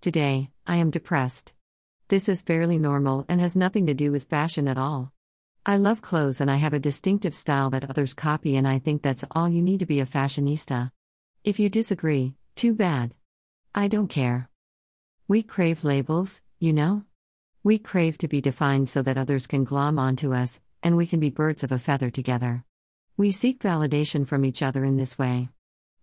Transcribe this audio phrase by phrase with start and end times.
[0.00, 1.54] Today, I am depressed.
[2.06, 5.12] This is fairly normal and has nothing to do with fashion at all.
[5.66, 9.02] I love clothes and I have a distinctive style that others copy, and I think
[9.02, 10.92] that's all you need to be a fashionista.
[11.42, 13.12] If you disagree, too bad.
[13.74, 14.48] I don't care.
[15.26, 17.02] We crave labels, you know?
[17.64, 21.18] We crave to be defined so that others can glom onto us, and we can
[21.18, 22.64] be birds of a feather together.
[23.16, 25.48] We seek validation from each other in this way.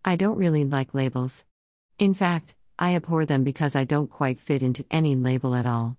[0.03, 1.45] I don't really like labels.
[1.97, 5.97] In fact, I abhor them because I don't quite fit into any label at all.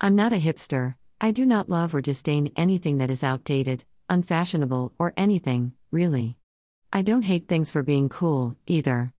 [0.00, 4.92] I'm not a hipster, I do not love or disdain anything that is outdated, unfashionable,
[4.98, 6.36] or anything, really.
[6.92, 9.12] I don't hate things for being cool, either.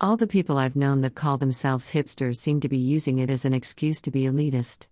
[0.00, 3.44] All the people I've known that call themselves hipsters seem to be using it as
[3.44, 4.86] an excuse to be elitist.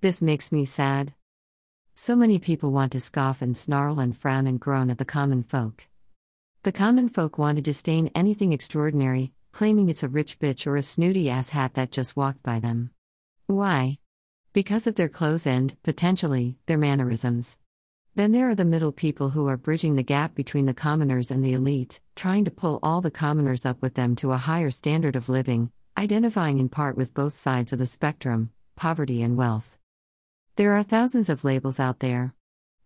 [0.00, 1.14] This makes me sad.
[1.94, 5.42] So many people want to scoff and snarl and frown and groan at the common
[5.42, 5.88] folk.
[6.62, 10.82] The common folk want to disdain anything extraordinary, claiming it's a rich bitch or a
[10.82, 12.90] snooty ass hat that just walked by them.
[13.46, 13.96] Why?
[14.52, 17.58] Because of their clothes and, potentially, their mannerisms.
[18.14, 21.42] Then there are the middle people who are bridging the gap between the commoners and
[21.42, 25.16] the elite, trying to pull all the commoners up with them to a higher standard
[25.16, 29.78] of living, identifying in part with both sides of the spectrum poverty and wealth.
[30.56, 32.34] There are thousands of labels out there.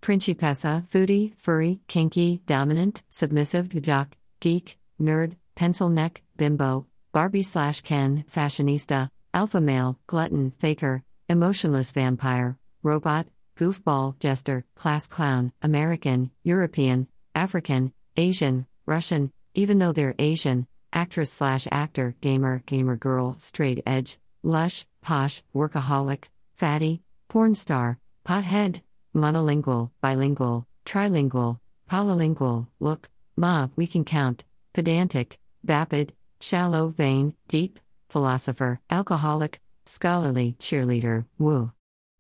[0.00, 8.24] Principessa, foodie, furry, kinky, dominant, submissive, jock, geek, nerd, pencil neck, bimbo, Barbie slash Ken,
[8.27, 13.27] fashionista, alpha male, glutton, faker, emotionless vampire, robot,
[13.58, 21.68] goofball, jester, class clown, American, European, African, Asian, Russian, even though they're Asian, actress slash
[21.70, 26.24] actor, gamer, gamer girl, straight edge, lush, posh, workaholic,
[26.55, 28.80] fatty, porn star, pothead,
[29.14, 31.58] monolingual, bilingual, trilingual,
[31.91, 41.27] polylingual, look, ma, we can count, pedantic, vapid, shallow, vain, deep, philosopher, alcoholic, scholarly, cheerleader,
[41.38, 41.72] woo.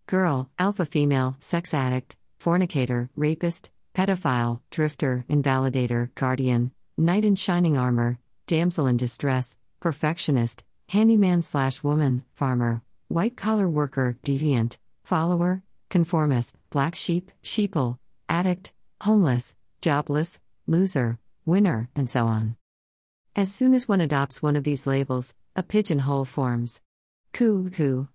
[0.06, 8.18] Girl, alpha female, sex addict, fornicator, rapist, pedophile, drifter, invalidator, guardian, knight in shining armor,
[8.46, 16.94] damsel in distress, perfectionist, handyman slash woman, farmer, white collar worker, deviant, follower, conformist, black
[16.94, 17.98] sheep, sheeple,
[18.28, 22.56] addict, homeless, jobless, loser, winner, and so on.
[23.36, 26.82] As soon as one adopts one of these labels, a pigeonhole forms.
[27.32, 28.08] Coo coo.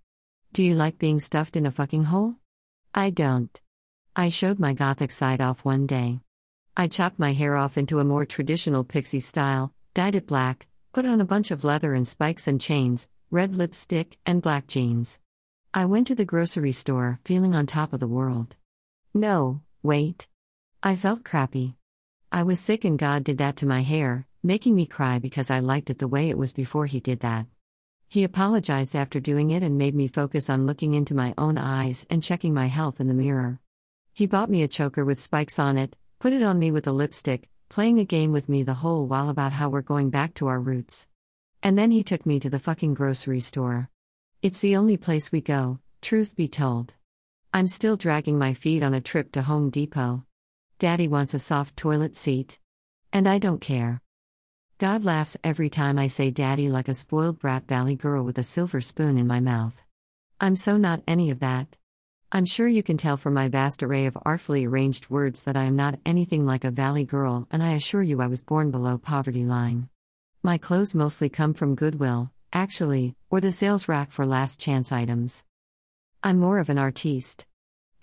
[0.51, 2.35] Do you like being stuffed in a fucking hole?
[2.93, 3.59] I don't.
[4.13, 6.19] I showed my gothic side off one day.
[6.75, 11.05] I chopped my hair off into a more traditional pixie style, dyed it black, put
[11.05, 15.21] on a bunch of leather and spikes and chains, red lipstick, and black jeans.
[15.73, 18.57] I went to the grocery store, feeling on top of the world.
[19.13, 20.27] No, wait.
[20.83, 21.77] I felt crappy.
[22.33, 25.59] I was sick, and God did that to my hair, making me cry because I
[25.59, 27.47] liked it the way it was before He did that.
[28.07, 32.06] He apologized after doing it and made me focus on looking into my own eyes
[32.11, 33.59] and checking my health in the mirror.
[34.13, 36.91] He bought me a choker with spikes on it, put it on me with a
[36.91, 40.45] lipstick, playing a game with me the whole while about how we're going back to
[40.45, 41.07] our roots.
[41.63, 43.89] And then he took me to the fucking grocery store.
[44.44, 46.94] It's the only place we go, truth be told.
[47.51, 50.23] I'm still dragging my feet on a trip to Home Depot.
[50.78, 52.59] Daddy wants a soft toilet seat.
[53.11, 54.03] And I don't care.
[54.77, 58.43] God laughs every time I say daddy like a spoiled brat valley girl with a
[58.43, 59.81] silver spoon in my mouth.
[60.41, 61.77] I'm so not any of that.
[62.29, 65.63] I'm sure you can tell from my vast array of artfully arranged words that I
[65.63, 68.97] am not anything like a valley girl, and I assure you I was born below
[68.97, 69.87] poverty line.
[70.43, 75.45] My clothes mostly come from Goodwill, actually, or the sales rack for last chance items.
[76.21, 77.45] I'm more of an artiste.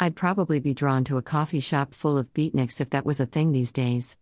[0.01, 3.27] I'd probably be drawn to a coffee shop full of beatniks if that was a
[3.27, 4.17] thing these days.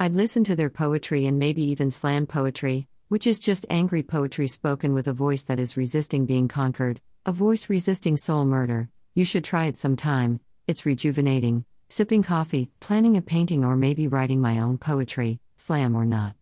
[0.00, 4.46] I'd listen to their poetry and maybe even slam poetry, which is just angry poetry
[4.46, 8.90] spoken with a voice that is resisting being conquered, a voice resisting soul murder.
[9.14, 11.64] You should try it sometime, it's rejuvenating.
[11.88, 16.34] Sipping coffee, planning a painting, or maybe writing my own poetry, slam or not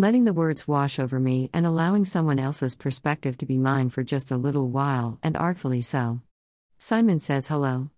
[0.00, 4.02] letting the words wash over me and allowing someone else's perspective to be mine for
[4.02, 6.22] just a little while, and artfully so.
[6.78, 7.90] Simon says hello.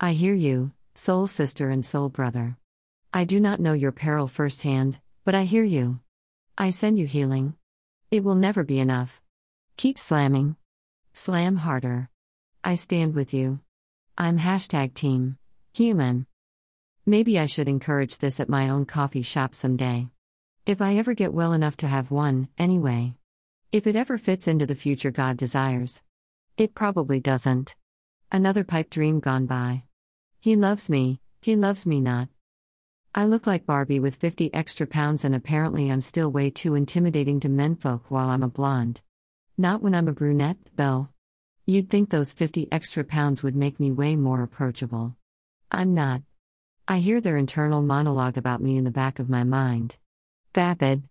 [0.00, 2.56] I hear you, soul sister and soul brother.
[3.14, 6.00] I do not know your peril firsthand, but I hear you.
[6.56, 7.54] I send you healing.
[8.10, 9.20] It will never be enough.
[9.76, 10.56] Keep slamming.
[11.12, 12.08] Slam harder.
[12.64, 13.60] I stand with you.
[14.16, 15.36] I'm hashtag team
[15.74, 16.26] human.
[17.06, 20.08] Maybe I should encourage this at my own coffee shop someday.
[20.64, 23.14] If I ever get well enough to have one, anyway.
[23.72, 26.02] If it ever fits into the future God desires.
[26.56, 27.74] It probably doesn't.
[28.30, 29.84] Another pipe dream gone by.
[30.40, 32.28] He loves me, he loves me not.
[33.14, 37.40] I look like Barbie with 50 extra pounds, and apparently I'm still way too intimidating
[37.40, 39.02] to menfolk while I'm a blonde.
[39.58, 41.10] Not when I'm a brunette, though.
[41.66, 45.14] You'd think those 50 extra pounds would make me way more approachable.
[45.70, 46.22] I'm not.
[46.88, 49.98] I hear their internal monologue about me in the back of my mind.
[50.54, 51.02] Vapid.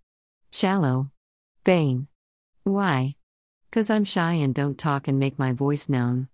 [0.49, 1.11] Shallow.
[1.67, 2.07] Vain.
[2.63, 3.15] Why?
[3.69, 6.29] Cause I'm shy and don't talk and make my voice known.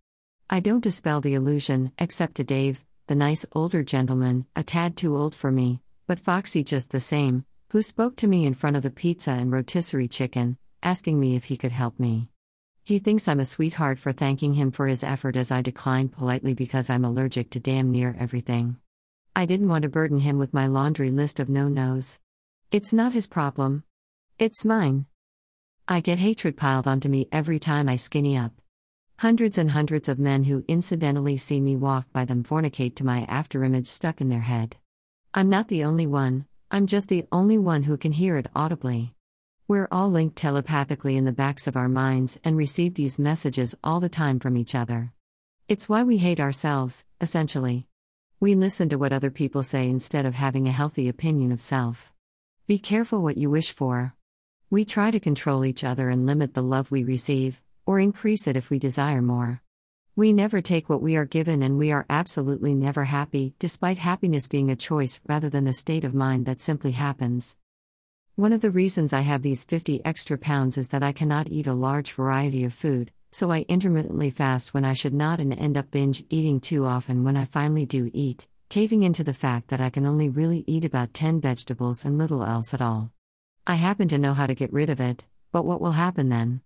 [0.49, 5.15] I don't dispel the illusion, except to Dave, the nice older gentleman, a tad too
[5.15, 8.83] old for me, but foxy just the same, who spoke to me in front of
[8.83, 12.27] the pizza and rotisserie chicken, asking me if he could help me.
[12.83, 16.53] He thinks I'm a sweetheart for thanking him for his effort as I declined politely
[16.53, 18.77] because I'm allergic to damn near everything.
[19.33, 22.19] I didn't want to burden him with my laundry list of no nos.
[22.71, 23.83] It's not his problem.
[24.37, 25.05] It's mine.
[25.87, 28.51] I get hatred piled onto me every time I skinny up.
[29.21, 33.25] Hundreds and hundreds of men who incidentally see me walk by them fornicate to my
[33.27, 34.77] afterimage stuck in their head.
[35.33, 39.15] I'm not the only one, I'm just the only one who can hear it audibly.
[39.67, 43.99] We're all linked telepathically in the backs of our minds and receive these messages all
[43.99, 45.13] the time from each other.
[45.67, 47.87] It's why we hate ourselves, essentially.
[48.39, 52.13] We listen to what other people say instead of having a healthy opinion of self.
[52.67, 54.13] Be careful what you wish for.
[54.69, 58.55] We try to control each other and limit the love we receive, or increase it
[58.55, 59.63] if we desire more.
[60.15, 64.47] We never take what we are given, and we are absolutely never happy, despite happiness
[64.47, 67.55] being a choice rather than the state of mind that simply happens.
[68.35, 71.65] One of the reasons I have these 50 extra pounds is that I cannot eat
[71.65, 75.77] a large variety of food, so I intermittently fast when I should not and end
[75.77, 79.81] up binge eating too often when I finally do eat, caving into the fact that
[79.81, 83.11] I can only really eat about 10 vegetables and little else at all.
[83.65, 86.61] I happen to know how to get rid of it, but what will happen then?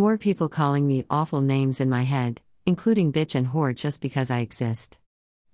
[0.00, 4.30] More people calling me awful names in my head, including bitch and whore just because
[4.30, 4.96] I exist.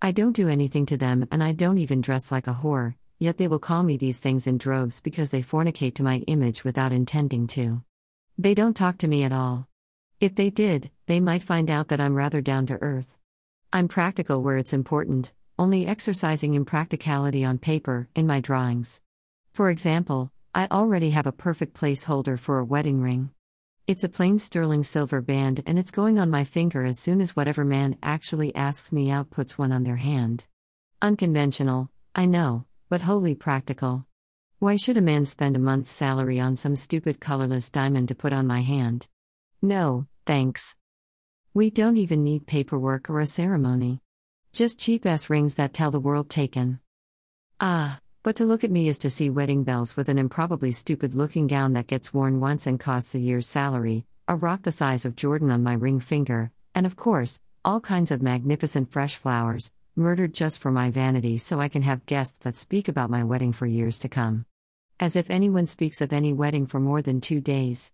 [0.03, 3.39] I don't do anything to them and I don't even dress like a whore, yet
[3.39, 6.93] they will call me these things in droves because they fornicate to my image without
[6.93, 7.83] intending to.
[8.37, 9.67] They don't talk to me at all.
[10.21, 13.17] If they did, they might find out that I'm rather down to earth.
[13.73, 19.01] I'm practical where it's important, only exercising impracticality on paper, in my drawings.
[19.55, 23.31] For example, I already have a perfect placeholder for a wedding ring.
[23.87, 27.37] It's a plain sterling silver band and it's going on my finger as soon as
[27.37, 30.47] whatever man actually asks me out puts one on their hand.
[31.03, 34.07] Unconventional, I know, but wholly practical.
[34.59, 38.33] Why should a man spend a month's salary on some stupid colorless diamond to put
[38.33, 39.07] on my hand?
[39.61, 40.77] No, thanks.
[41.53, 44.01] We don't even need paperwork or a ceremony.
[44.55, 46.81] Just cheap ass rings that tell the world taken.
[47.61, 51.15] Ah, but to look at me is to see wedding bells with an improbably stupid
[51.15, 55.05] looking gown that gets worn once and costs a year's salary, a rock the size
[55.05, 59.71] of Jordan on my ring finger, and of course, all kinds of magnificent fresh flowers,
[59.95, 63.53] murdered just for my vanity so I can have guests that speak about my wedding
[63.53, 64.47] for years to come.
[64.99, 67.93] As if anyone speaks of any wedding for more than two days.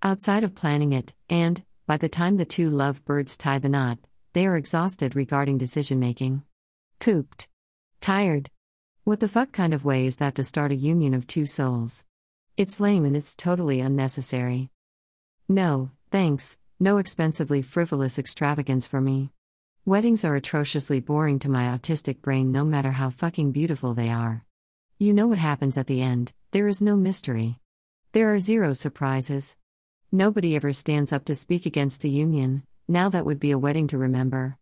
[0.00, 3.98] Outside of planning it, and, by the time the two love birds tie the knot,
[4.32, 6.44] they are exhausted regarding decision making.
[7.00, 7.48] Cooped.
[8.00, 8.48] Tired.
[9.04, 12.04] What the fuck kind of way is that to start a union of two souls?
[12.56, 14.70] It's lame and it's totally unnecessary.
[15.48, 19.32] No, thanks, no expensively frivolous extravagance for me.
[19.84, 24.44] Weddings are atrociously boring to my autistic brain no matter how fucking beautiful they are.
[24.98, 27.58] You know what happens at the end, there is no mystery.
[28.12, 29.56] There are zero surprises.
[30.12, 33.88] Nobody ever stands up to speak against the union, now that would be a wedding
[33.88, 34.58] to remember.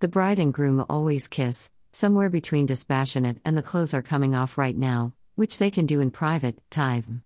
[0.00, 4.56] The bride and groom always kiss, somewhere between dispassionate and the clothes are coming off
[4.56, 7.22] right now, which they can do in private time.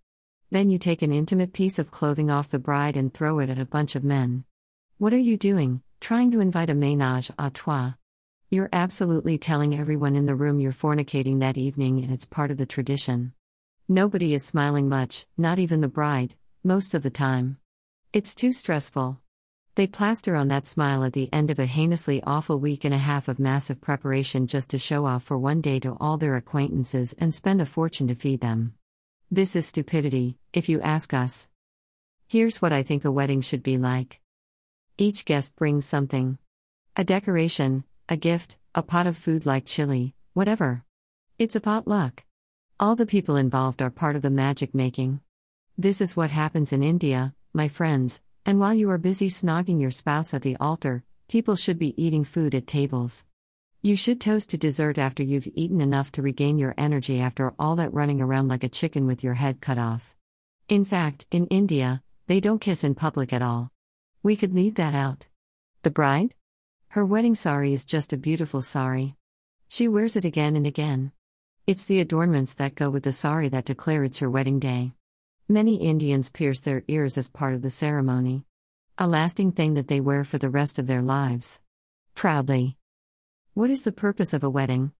[0.50, 3.58] Then you take an intimate piece of clothing off the bride and throw it at
[3.58, 4.44] a bunch of men.
[4.98, 7.94] What are you doing, trying to invite a ménage à trois?
[8.50, 12.58] You're absolutely telling everyone in the room you're fornicating that evening and it's part of
[12.58, 13.32] the tradition.
[13.88, 17.58] Nobody is smiling much, not even the bride, most of the time.
[18.12, 19.20] It's too stressful.
[19.76, 22.98] They plaster on that smile at the end of a heinously awful week and a
[22.98, 27.14] half of massive preparation just to show off for one day to all their acquaintances
[27.18, 28.72] and spend a fortune to feed them.
[29.30, 31.50] This is stupidity, if you ask us.
[32.26, 34.20] Here's what I think a wedding should be like
[34.96, 36.38] each guest brings something
[36.96, 40.84] a decoration, a gift, a pot of food like chili, whatever.
[41.38, 42.24] It's a potluck.
[42.80, 45.20] All the people involved are part of the magic making.
[45.76, 49.90] This is what happens in India, my friends, and while you are busy snogging your
[49.90, 53.24] spouse at the altar, people should be eating food at tables.
[53.82, 57.74] You should toast to dessert after you've eaten enough to regain your energy after all
[57.76, 60.14] that running around like a chicken with your head cut off.
[60.68, 63.72] In fact, in India, they don't kiss in public at all.
[64.22, 65.26] We could leave that out.
[65.82, 66.34] The bride?
[66.90, 69.16] Her wedding sari is just a beautiful sari.
[69.66, 71.10] She wears it again and again.
[71.66, 74.92] It's the adornments that go with the sari that declare it's her wedding day.
[75.48, 78.44] Many Indians pierce their ears as part of the ceremony.
[78.98, 81.60] A lasting thing that they wear for the rest of their lives.
[82.16, 82.76] Proudly.
[83.54, 84.90] What is the purpose of a wedding?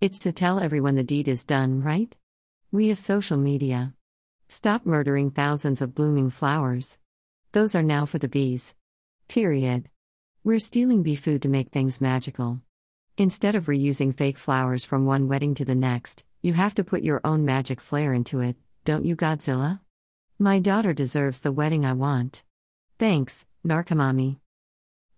[0.00, 2.16] It's to tell everyone the deed is done, right?
[2.72, 3.92] We have social media.
[4.48, 6.98] Stop murdering thousands of blooming flowers.
[7.52, 8.74] Those are now for the bees.
[9.28, 9.90] Period.
[10.42, 12.62] We're stealing bee food to make things magical.
[13.18, 17.02] Instead of reusing fake flowers from one wedding to the next, you have to put
[17.02, 19.80] your own magic flair into it, don't you, Godzilla?
[20.42, 22.44] My daughter deserves the wedding I want.
[22.98, 24.38] Thanks, Narkomami.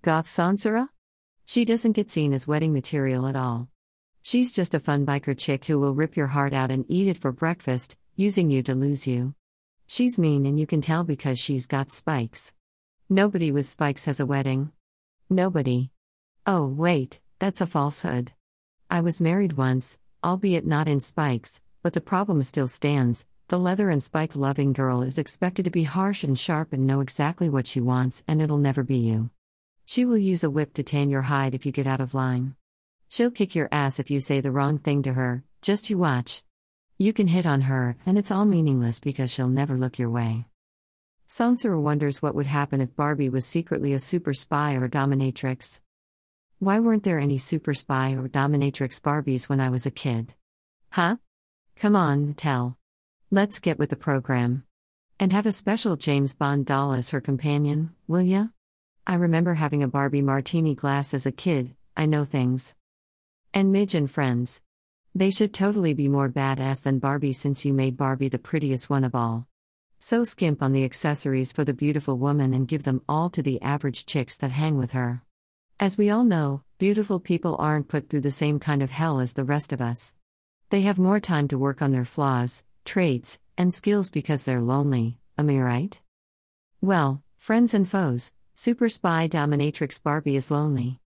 [0.02, 0.88] Goth Sansara?
[1.46, 3.68] She doesn't get seen as wedding material at all.
[4.24, 7.18] She's just a fun biker chick who will rip your heart out and eat it
[7.18, 9.36] for breakfast, using you to lose you.
[9.86, 12.52] She's mean and you can tell because she's got spikes.
[13.08, 14.72] Nobody with spikes has a wedding.
[15.30, 15.92] Nobody.
[16.48, 18.32] Oh, wait, that's a falsehood.
[18.90, 23.24] I was married once, albeit not in spikes, but the problem still stands.
[23.52, 27.00] The leather and spike loving girl is expected to be harsh and sharp and know
[27.00, 29.28] exactly what she wants, and it'll never be you.
[29.84, 32.56] She will use a whip to tan your hide if you get out of line.
[33.10, 36.44] She'll kick your ass if you say the wrong thing to her, just you watch.
[36.96, 40.46] You can hit on her, and it's all meaningless because she'll never look your way.
[41.28, 45.82] Sansara wonders what would happen if Barbie was secretly a super spy or dominatrix.
[46.58, 50.32] Why weren't there any super spy or dominatrix Barbies when I was a kid?
[50.90, 51.16] Huh?
[51.76, 52.78] Come on, tell.
[53.34, 54.64] Let's get with the program.
[55.18, 58.48] And have a special James Bond doll as her companion, will ya?
[59.06, 62.74] I remember having a Barbie martini glass as a kid, I know things.
[63.54, 64.60] And Midge and friends.
[65.14, 69.02] They should totally be more badass than Barbie since you made Barbie the prettiest one
[69.02, 69.46] of all.
[69.98, 73.62] So skimp on the accessories for the beautiful woman and give them all to the
[73.62, 75.22] average chicks that hang with her.
[75.80, 79.32] As we all know, beautiful people aren't put through the same kind of hell as
[79.32, 80.14] the rest of us.
[80.68, 85.18] They have more time to work on their flaws, traits, and skills because they're lonely,
[85.38, 86.00] am I right?
[86.80, 91.00] Well, friends and foes, super spy dominatrix Barbie is lonely.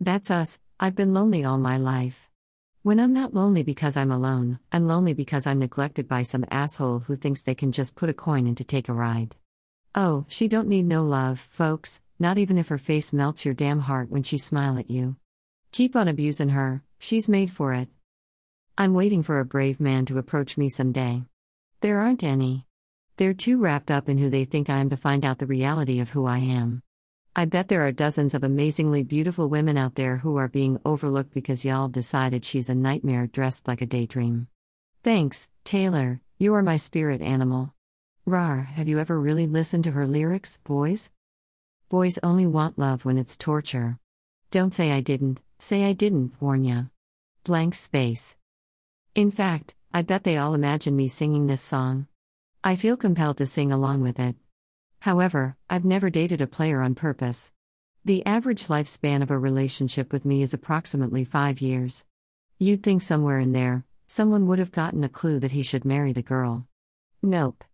[0.00, 2.30] That's us, I've been lonely all my life.
[2.82, 7.00] When I'm not lonely because I'm alone, I'm lonely because I'm neglected by some asshole
[7.00, 9.36] who thinks they can just put a coin in to take a ride.
[9.94, 13.80] Oh, she don't need no love, folks, not even if her face melts your damn
[13.80, 15.16] heart when she smile at you.
[15.72, 17.88] Keep on abusing her, she's made for it.
[18.80, 21.24] I'm waiting for a brave man to approach me someday.
[21.80, 22.64] There aren't any.
[23.16, 25.98] They're too wrapped up in who they think I am to find out the reality
[25.98, 26.84] of who I am.
[27.34, 31.34] I bet there are dozens of amazingly beautiful women out there who are being overlooked
[31.34, 34.46] because y'all decided she's a nightmare dressed like a daydream.
[35.02, 37.74] Thanks, Taylor, you are my spirit animal.
[38.26, 41.10] Rar, have you ever really listened to her lyrics, boys?
[41.88, 43.98] Boys only want love when it's torture.
[44.52, 46.82] Don't say I didn't, say I didn't, warn ya.
[47.42, 48.36] Blank space.
[49.18, 52.06] In fact, I bet they all imagine me singing this song.
[52.62, 54.36] I feel compelled to sing along with it.
[55.00, 57.50] However, I've never dated a player on purpose.
[58.04, 62.04] The average lifespan of a relationship with me is approximately five years.
[62.60, 66.12] You'd think somewhere in there, someone would have gotten a clue that he should marry
[66.12, 66.68] the girl.
[67.20, 67.64] Nope.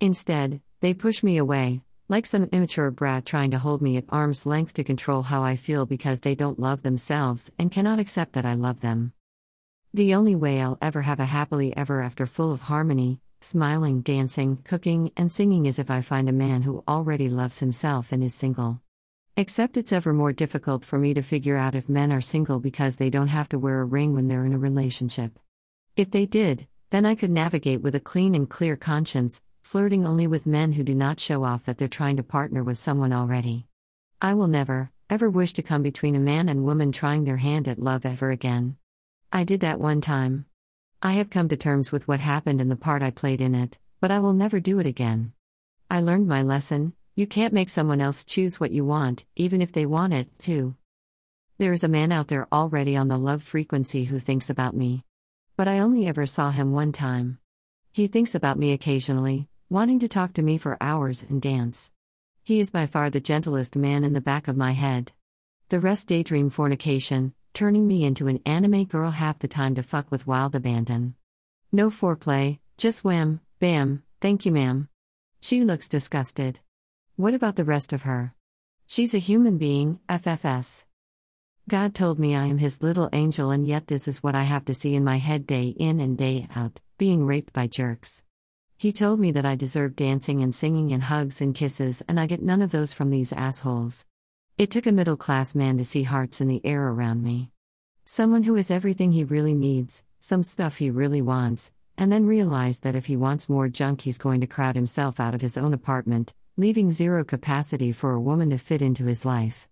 [0.00, 4.46] Instead, they push me away, like some immature brat trying to hold me at arm's
[4.46, 8.46] length to control how I feel because they don't love themselves and cannot accept that
[8.46, 9.12] I love them.
[9.96, 14.58] The only way I'll ever have a happily ever after full of harmony, smiling, dancing,
[14.62, 18.34] cooking, and singing as if I find a man who already loves himself and is
[18.34, 18.82] single.
[19.38, 22.96] Except it's ever more difficult for me to figure out if men are single because
[22.96, 25.38] they don't have to wear a ring when they're in a relationship.
[25.96, 30.26] If they did, then I could navigate with a clean and clear conscience, flirting only
[30.26, 33.66] with men who do not show off that they're trying to partner with someone already.
[34.20, 37.66] I will never, ever wish to come between a man and woman trying their hand
[37.66, 38.76] at love ever again.
[39.36, 40.46] I did that one time.
[41.02, 43.76] I have come to terms with what happened and the part I played in it,
[44.00, 45.34] but I will never do it again.
[45.90, 49.72] I learned my lesson you can't make someone else choose what you want, even if
[49.72, 50.74] they want it, too.
[51.58, 55.04] There is a man out there already on the love frequency who thinks about me.
[55.54, 57.38] But I only ever saw him one time.
[57.92, 61.92] He thinks about me occasionally, wanting to talk to me for hours and dance.
[62.42, 65.12] He is by far the gentlest man in the back of my head.
[65.68, 70.10] The rest daydream fornication, turning me into an anime girl half the time to fuck
[70.10, 71.14] with wild abandon.
[71.72, 74.90] No foreplay, just wham, bam, thank you, ma'am.
[75.40, 76.60] She looks disgusted.
[77.16, 78.34] What about the rest of her?
[78.86, 80.84] She's a human being, FFS.
[81.66, 84.66] God told me I am his little angel, and yet this is what I have
[84.66, 88.22] to see in my head day in and day out being raped by jerks.
[88.76, 92.26] He told me that I deserve dancing and singing and hugs and kisses, and I
[92.26, 94.04] get none of those from these assholes.
[94.58, 97.50] It took a middle class man to see hearts in the air around me.
[98.06, 102.80] Someone who has everything he really needs, some stuff he really wants, and then realize
[102.80, 105.74] that if he wants more junk, he's going to crowd himself out of his own
[105.74, 109.68] apartment, leaving zero capacity for a woman to fit into his life.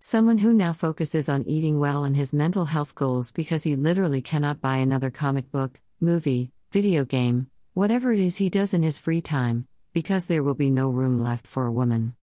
[0.00, 4.20] Someone who now focuses on eating well and his mental health goals because he literally
[4.20, 8.98] cannot buy another comic book, movie, video game, whatever it is he does in his
[8.98, 12.16] free time, because there will be no room left for a woman.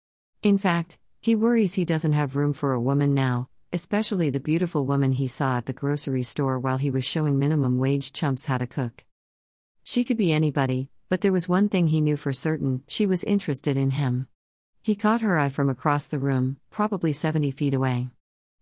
[0.42, 4.86] In fact, he worries he doesn't have room for a woman now, especially the beautiful
[4.86, 8.56] woman he saw at the grocery store while he was showing minimum wage chumps how
[8.56, 9.04] to cook.
[9.82, 13.24] She could be anybody, but there was one thing he knew for certain she was
[13.24, 14.28] interested in him.
[14.82, 18.08] He caught her eye from across the room, probably 70 feet away.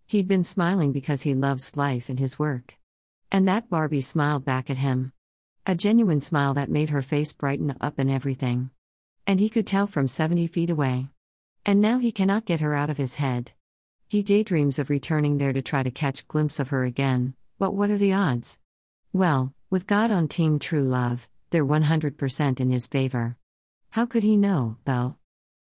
[0.07, 2.77] He'd been smiling because he loves life and his work.
[3.31, 5.11] And that Barbie smiled back at him.
[5.65, 8.71] A genuine smile that made her face brighten up and everything.
[9.27, 11.09] And he could tell from 70 feet away.
[11.67, 13.51] And now he cannot get her out of his head.
[14.07, 17.89] He daydreams of returning there to try to catch glimpse of her again, but what
[17.89, 18.57] are the odds?
[19.11, 23.35] Well, with God on Team True Love, they're 100% in his favor.
[23.89, 25.17] How could he know, though?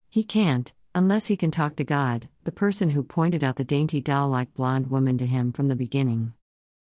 [0.08, 4.00] He can't, unless he can talk to God, the person who pointed out the dainty
[4.00, 6.34] doll like blonde woman to him from the beginning.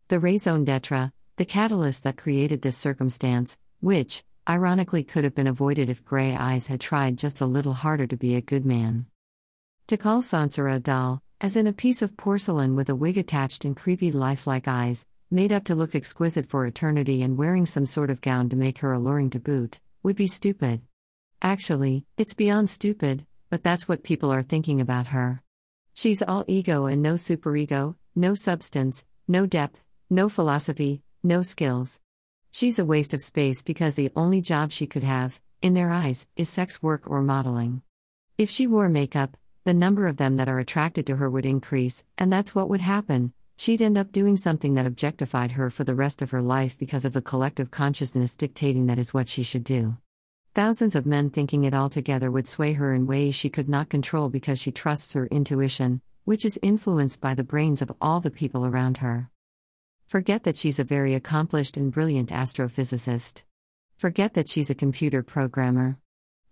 [0.09, 5.89] The raison d'etre, the catalyst that created this circumstance, which, ironically, could have been avoided
[5.89, 9.07] if Gray Eyes had tried just a little harder to be a good man.
[9.89, 13.67] To call Sansara a doll, as in a piece of porcelain with a wig attached
[13.67, 18.09] and creepy lifelike eyes, made up to look exquisite for eternity and wearing some sort
[18.09, 20.81] of gown to make her alluring to boot, would be stupid.
[21.43, 25.43] Actually, it's beyond stupid, but that's what people are thinking about her.
[25.93, 32.01] She's all ego and no superego, no substance, no depth, no philosophy, no skills.
[32.53, 36.27] She's a waste of space because the only job she could have, in their eyes,
[36.37, 37.83] is sex work or modeling.
[38.39, 42.05] If she wore makeup, the number of them that are attracted to her would increase,
[42.19, 43.33] and that's what would happen.
[43.57, 47.07] She'd end up doing something that objectified her for the rest of her life because
[47.07, 49.97] of the collective consciousness dictating that is what she should do.
[50.55, 53.89] Thousands of men thinking it all together would sway her in ways she could not
[53.89, 58.31] control because she trusts her intuition, which is influenced by the brains of all the
[58.31, 59.31] people around her.
[60.07, 63.45] Forget that she's a very accomplished and brilliant astrophysicist.
[63.97, 65.97] Forget that she's a computer programmer.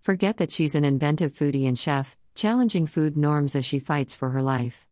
[0.01, 4.31] Forget that she's an inventive foodie and chef, challenging food norms as she fights for
[4.31, 4.87] her life.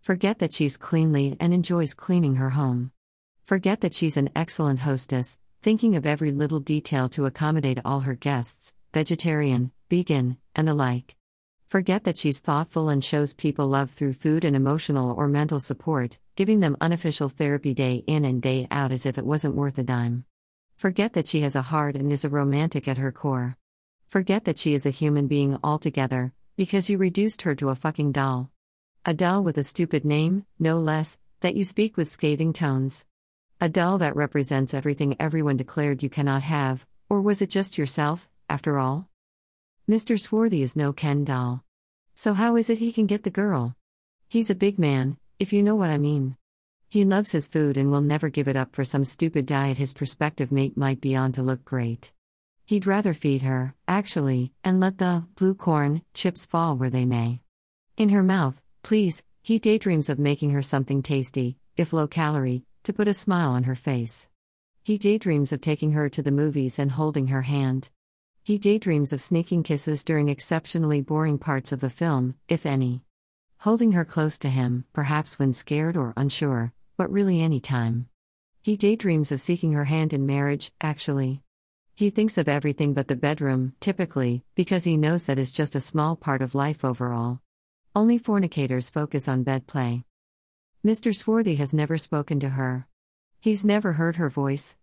[0.00, 2.92] Forget that she's cleanly and enjoys cleaning her home.
[3.42, 8.14] Forget that she's an excellent hostess, thinking of every little detail to accommodate all her
[8.14, 11.16] guests, vegetarian, vegan, and the like.
[11.66, 16.18] Forget that she's thoughtful and shows people love through food and emotional or mental support,
[16.36, 19.82] giving them unofficial therapy day in and day out as if it wasn't worth a
[19.82, 20.24] dime.
[20.76, 23.56] Forget that she has a heart and is a romantic at her core.
[24.06, 28.12] Forget that she is a human being altogether, because you reduced her to a fucking
[28.12, 28.50] doll.
[29.04, 33.04] A doll with a stupid name, no less, that you speak with scathing tones.
[33.60, 38.28] A doll that represents everything everyone declared you cannot have, or was it just yourself,
[38.48, 39.08] after all?
[39.88, 40.18] Mr.
[40.18, 41.62] Swarthy is no Ken doll.
[42.14, 43.76] So, how is it he can get the girl?
[44.26, 46.36] He's a big man, if you know what I mean.
[46.88, 49.92] He loves his food and will never give it up for some stupid diet his
[49.92, 52.12] prospective mate might be on to look great.
[52.66, 57.40] He'd rather feed her, actually, and let the blue corn chips fall where they may.
[57.96, 62.92] In her mouth, please, he daydreams of making her something tasty, if low calorie, to
[62.92, 64.26] put a smile on her face.
[64.82, 67.88] He daydreams of taking her to the movies and holding her hand.
[68.42, 73.02] He daydreams of sneaking kisses during exceptionally boring parts of the film, if any.
[73.58, 78.08] Holding her close to him, perhaps when scared or unsure, but really any time.
[78.60, 81.42] He daydreams of seeking her hand in marriage, actually.
[81.96, 85.80] He thinks of everything but the bedroom, typically, because he knows that is just a
[85.80, 87.40] small part of life overall.
[87.94, 90.04] Only fornicators focus on bed play.
[90.84, 91.16] Mr.
[91.16, 92.86] Swarthy has never spoken to her.
[93.40, 94.76] He's never heard her voice.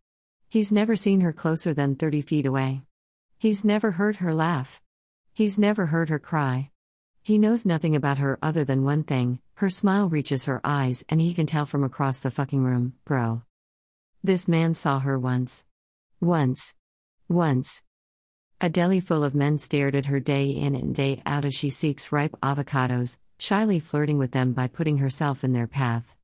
[0.49, 2.82] He's never seen her closer than 30 feet away.
[3.38, 4.82] He's never heard her laugh.
[5.34, 6.71] He's never heard her cry.
[7.21, 11.21] He knows nothing about her other than one thing her smile reaches her eyes, and
[11.21, 13.43] he can tell from across the fucking room, bro.
[14.23, 15.65] This man saw her once.
[16.19, 16.73] Once.
[17.29, 17.81] Once.
[18.59, 21.69] A deli full of men stared at her day in and day out as she
[21.69, 26.15] seeks ripe avocados, shyly flirting with them by putting herself in their path.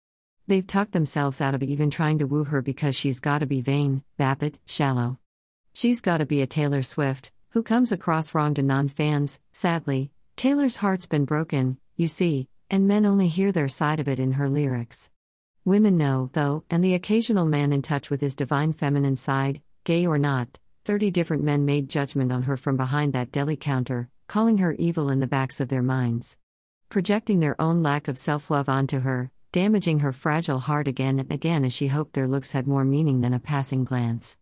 [0.48, 4.04] They've talked themselves out of even trying to woo her because she's gotta be vain,
[4.18, 5.20] vapid, shallow.
[5.74, 10.12] She's gotta be a Taylor Swift, who comes across wrong to non fans, sadly.
[10.36, 14.34] Taylor's heart's been broken, you see, and men only hear their side of it in
[14.34, 15.10] her lyrics.
[15.66, 20.06] Women know, though, and the occasional man in touch with his divine feminine side, gay
[20.06, 20.60] or not,
[20.90, 25.12] 30 different men made judgment on her from behind that deli counter, calling her evil
[25.12, 26.36] in the backs of their minds.
[26.90, 31.32] Projecting their own lack of self love onto her, damaging her fragile heart again and
[31.32, 34.40] again as she hoped their looks had more meaning than a passing glance.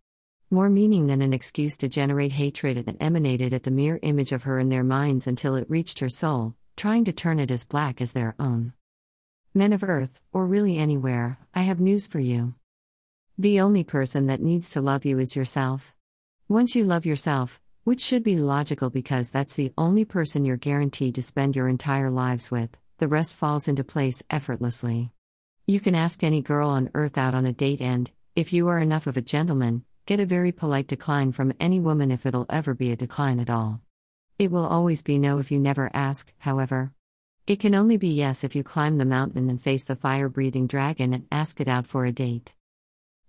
[0.49, 4.43] More meaning than an excuse to generate hatred and emanated at the mere image of
[4.43, 7.99] her in their minds until it reached her soul, trying to turn it as black
[7.99, 8.71] as their own.
[9.53, 12.53] Men of Earth, or really anywhere, I have news for you.
[13.37, 15.93] The only person that needs to love you is yourself.
[16.49, 21.13] Once you love yourself, which should be logical because that's the only person you're guaranteed
[21.13, 25.11] to spend your entire lives with, the rest falls into place effortlessly.
[25.65, 28.79] You can ask any girl on earth out on a date, and, if you are
[28.79, 32.73] enough of a gentleman, get a very polite decline from any woman if it'll ever
[32.73, 33.81] be a decline at all.
[34.39, 36.93] It will always be no if you never ask, however.
[37.45, 40.65] It can only be yes if you climb the mountain and face the fire breathing
[40.65, 42.55] dragon and ask it out for a date.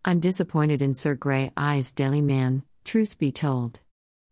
[0.05, 3.81] I'm disappointed in Sir Grey Eyes Deli Man, truth be told.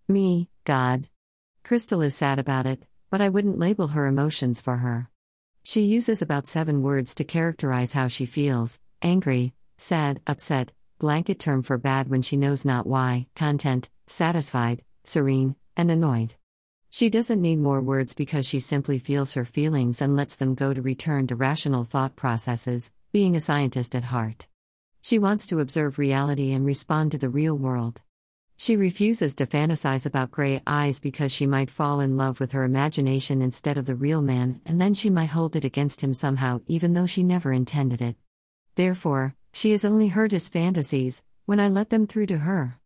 [0.08, 1.10] Me, God.
[1.62, 5.10] Crystal is sad about it, but I wouldn't label her emotions for her.
[5.62, 11.60] She uses about seven words to characterize how she feels angry, sad, upset, blanket term
[11.60, 16.34] for bad when she knows not why, content, satisfied, serene, and annoyed.
[16.88, 20.72] She doesn't need more words because she simply feels her feelings and lets them go
[20.72, 24.46] to return to rational thought processes, being a scientist at heart.
[25.02, 28.00] She wants to observe reality and respond to the real world.
[28.58, 32.64] She refuses to fantasize about gray eyes because she might fall in love with her
[32.64, 36.60] imagination instead of the real man, and then she might hold it against him somehow,
[36.66, 38.16] even though she never intended it.
[38.74, 42.78] Therefore, she has only heard his fantasies, when I let them through to her.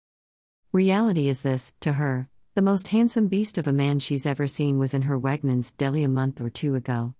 [0.72, 4.78] Reality is this, to her, the most handsome beast of a man she's ever seen
[4.78, 7.14] was in her Wegmans deli a month or two ago.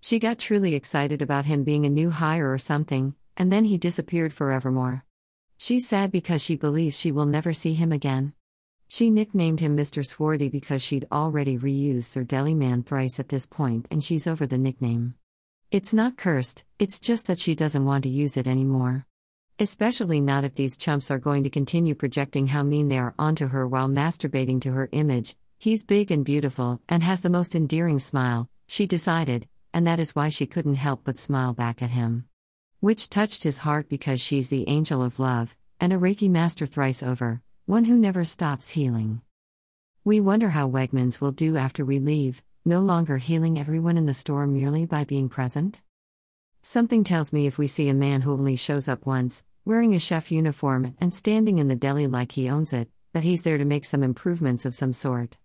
[0.00, 3.78] She got truly excited about him being a new hire or something, and then he
[3.78, 5.04] disappeared forevermore.
[5.62, 8.32] She's sad because she believes she will never see him again.
[8.88, 10.04] She nicknamed him Mr.
[10.04, 14.58] Swarthy because she'd already reused Sir Deliman thrice at this point and she's over the
[14.58, 15.14] nickname.
[15.70, 19.06] It's not cursed, it's just that she doesn't want to use it anymore.
[19.60, 23.46] Especially not if these chumps are going to continue projecting how mean they are onto
[23.46, 25.36] her while masturbating to her image.
[25.60, 30.16] He's big and beautiful and has the most endearing smile, she decided, and that is
[30.16, 32.24] why she couldn't help but smile back at him
[32.82, 37.00] which touched his heart because she's the angel of love, and a Reiki master thrice
[37.00, 39.22] over, one who never stops healing.
[40.02, 44.12] We wonder how Wegmans will do after we leave, no longer healing everyone in the
[44.12, 45.80] store merely by being present?
[46.60, 50.00] Something tells me if we see a man who only shows up once, wearing a
[50.00, 53.64] chef uniform and standing in the deli like he owns it, that he's there to
[53.64, 55.36] make some improvements of some sort.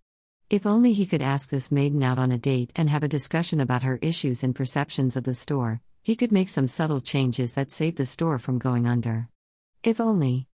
[0.49, 3.59] If only he could ask this maiden out on a date and have a discussion
[3.59, 7.69] about her issues and perceptions of the store, he could make some subtle changes that
[7.69, 9.27] save the store from going under.
[9.83, 10.47] If only.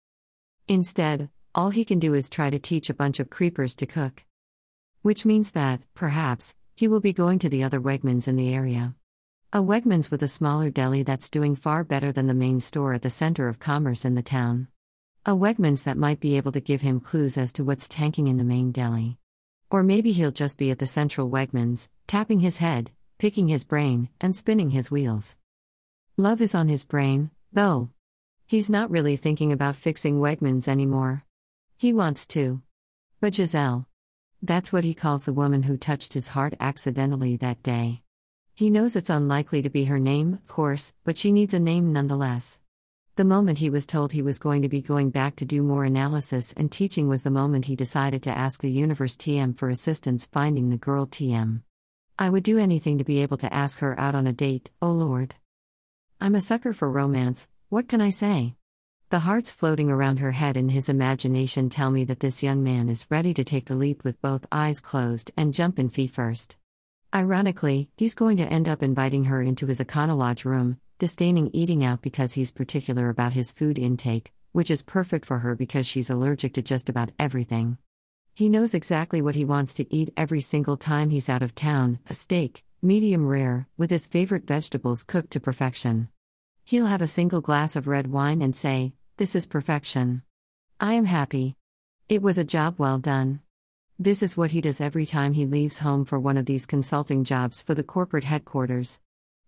[0.68, 4.24] Instead, all he can do is try to teach a bunch of creepers to cook.
[5.02, 8.94] Which means that, perhaps, he will be going to the other Wegmans in the area.
[9.52, 13.02] A Wegmans with a smaller deli that's doing far better than the main store at
[13.02, 14.68] the center of commerce in the town.
[15.26, 18.36] A Wegmans that might be able to give him clues as to what's tanking in
[18.36, 19.18] the main deli.
[19.68, 24.08] Or maybe he'll just be at the central Wegmans, tapping his head, picking his brain,
[24.18, 25.36] and spinning his wheels.
[26.16, 27.90] Love is on his brain, though.
[28.46, 31.26] He's not really thinking about fixing Wegmans anymore.
[31.76, 32.62] He wants to.
[33.20, 33.86] But Giselle.
[34.40, 38.00] That's what he calls the woman who touched his heart accidentally that day.
[38.54, 41.92] He knows it's unlikely to be her name, of course, but she needs a name
[41.92, 42.58] nonetheless.
[43.16, 45.84] The moment he was told he was going to be going back to do more
[45.84, 50.24] analysis and teaching was the moment he decided to ask the Universe TM for assistance
[50.24, 51.60] finding the girl TM.
[52.22, 54.90] I would do anything to be able to ask her out on a date, oh
[54.90, 55.36] Lord.
[56.20, 58.56] I'm a sucker for romance, what can I say?
[59.08, 62.90] The hearts floating around her head in his imagination tell me that this young man
[62.90, 66.58] is ready to take the leap with both eyes closed and jump in feet first.
[67.14, 72.02] Ironically, he's going to end up inviting her into his Econolodge room, disdaining eating out
[72.02, 76.52] because he's particular about his food intake, which is perfect for her because she's allergic
[76.52, 77.78] to just about everything.
[78.40, 81.98] He knows exactly what he wants to eat every single time he's out of town
[82.08, 86.08] a steak, medium rare, with his favorite vegetables cooked to perfection.
[86.64, 90.22] He'll have a single glass of red wine and say, This is perfection.
[90.80, 91.56] I am happy.
[92.08, 93.40] It was a job well done.
[93.98, 97.24] This is what he does every time he leaves home for one of these consulting
[97.24, 99.00] jobs for the corporate headquarters.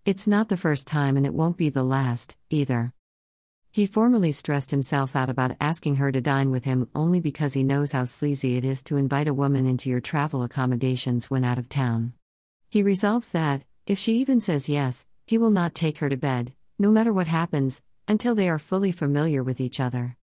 [0.05, 2.93] It's not the first time and it won't be the last, either.
[3.75, 7.63] He formally stressed himself out about asking her to dine with him only because he
[7.63, 11.57] knows how sleazy it is to invite a woman into your travel accommodations when out
[11.57, 12.13] of town.
[12.69, 16.53] He resolves that, if she even says yes, he will not take her to bed,
[16.79, 20.19] no matter what happens, until they are fully familiar with each other.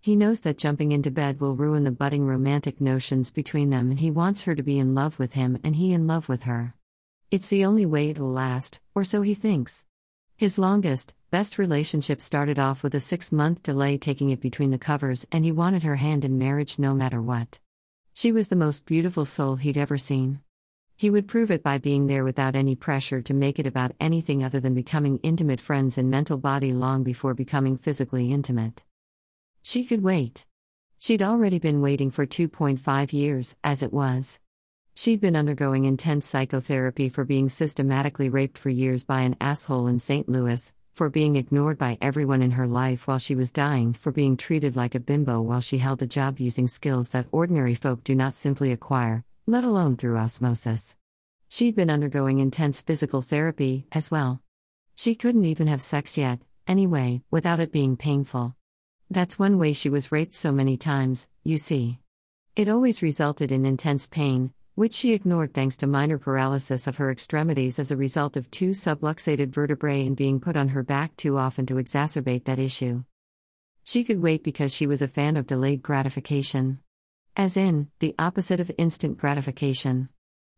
[0.00, 4.00] He knows that jumping into bed will ruin the budding romantic notions between them, and
[4.00, 6.74] he wants her to be in love with him and he in love with her.
[7.30, 9.84] It's the only way it'll last, or so he thinks.
[10.36, 14.78] His longest, best relationship started off with a six month delay taking it between the
[14.78, 17.58] covers, and he wanted her hand in marriage no matter what.
[18.12, 20.42] She was the most beautiful soul he'd ever seen.
[20.94, 24.44] He would prove it by being there without any pressure to make it about anything
[24.44, 28.84] other than becoming intimate friends in mental body long before becoming physically intimate.
[29.60, 30.46] She could wait.
[31.00, 34.38] She'd already been waiting for 2.5 years, as it was.
[34.94, 39.98] She'd been undergoing intense psychotherapy for being systematically raped for years by an asshole in
[39.98, 40.28] St.
[40.28, 44.36] Louis, for being ignored by everyone in her life while she was dying, for being
[44.36, 48.14] treated like a bimbo while she held a job using skills that ordinary folk do
[48.14, 50.94] not simply acquire, let alone through osmosis.
[51.48, 54.40] She'd been undergoing intense physical therapy, as well.
[54.94, 58.54] She couldn't even have sex yet, anyway, without it being painful.
[59.10, 61.98] That's one way she was raped so many times, you see.
[62.54, 67.10] It always resulted in intense pain, which she ignored thanks to minor paralysis of her
[67.10, 71.38] extremities as a result of two subluxated vertebrae and being put on her back too
[71.38, 73.04] often to exacerbate that issue.
[73.84, 76.80] She could wait because she was a fan of delayed gratification.
[77.36, 80.08] As in, the opposite of instant gratification.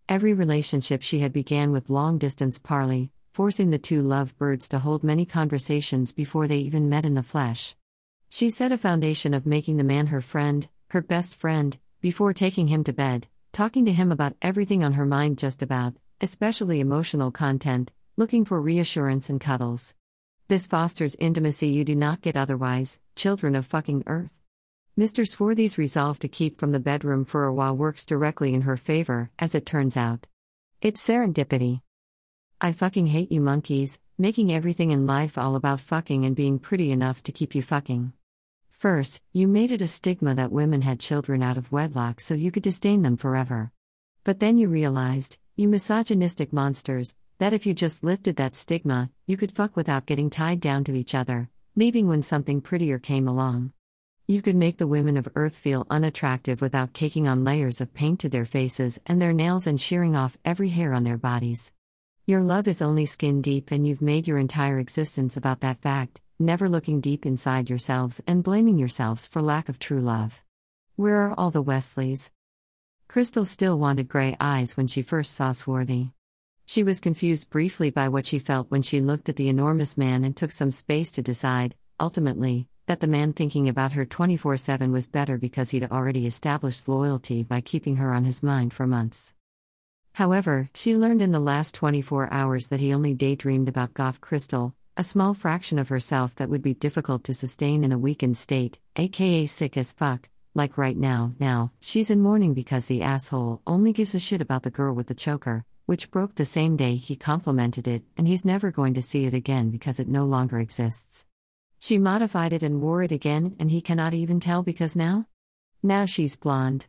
[0.08, 5.04] Every relationship she had began with long distance parley, forcing the two lovebirds to hold
[5.04, 7.76] many conversations before they even met in the flesh.
[8.30, 12.68] She set a foundation of making the man her friend, her best friend, before taking
[12.68, 17.30] him to bed, talking to him about everything on her mind, just about, especially emotional
[17.30, 19.94] content, looking for reassurance and cuddles.
[20.48, 24.42] This fosters intimacy you do not get otherwise, children of fucking Earth.
[25.00, 25.26] Mr.
[25.26, 29.30] Swarthy's resolve to keep from the bedroom for a while works directly in her favor,
[29.38, 30.26] as it turns out.
[30.82, 31.80] It's serendipity.
[32.60, 36.92] I fucking hate you monkeys, making everything in life all about fucking and being pretty
[36.92, 38.12] enough to keep you fucking.
[38.76, 42.50] First, you made it a stigma that women had children out of wedlock so you
[42.50, 43.72] could disdain them forever.
[44.22, 49.38] But then you realized, you misogynistic monsters, that if you just lifted that stigma, you
[49.38, 53.72] could fuck without getting tied down to each other, leaving when something prettier came along.
[54.26, 58.20] You could make the women of Earth feel unattractive without caking on layers of paint
[58.20, 61.72] to their faces and their nails and shearing off every hair on their bodies.
[62.26, 66.20] Your love is only skin deep, and you've made your entire existence about that fact,
[66.38, 70.42] never looking deep inside yourselves and blaming yourselves for lack of true love.
[70.96, 72.30] Where are all the Wesleys?
[73.08, 76.12] Crystal still wanted gray eyes when she first saw Swarthy.
[76.66, 80.24] She was confused briefly by what she felt when she looked at the enormous man
[80.24, 84.92] and took some space to decide, ultimately, that the man thinking about her 24 7
[84.92, 89.34] was better because he'd already established loyalty by keeping her on his mind for months.
[90.14, 94.74] However, she learned in the last 24 hours that he only daydreamed about Goth Crystal,
[94.98, 98.78] a small fraction of herself that would be difficult to sustain in a weakened state,
[98.96, 101.34] aka sick as fuck, like right now.
[101.38, 105.08] Now, she's in mourning because the asshole only gives a shit about the girl with
[105.08, 109.02] the choker, which broke the same day he complimented it, and he's never going to
[109.02, 111.26] see it again because it no longer exists.
[111.78, 115.26] She modified it and wore it again, and he cannot even tell because now?
[115.82, 116.86] Now she's blonde.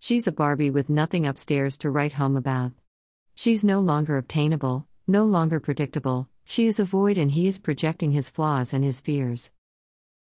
[0.00, 2.72] She's a Barbie with nothing upstairs to write home about.
[3.36, 8.12] She's no longer obtainable, no longer predictable, she is a void and he is projecting
[8.12, 9.50] his flaws and his fears.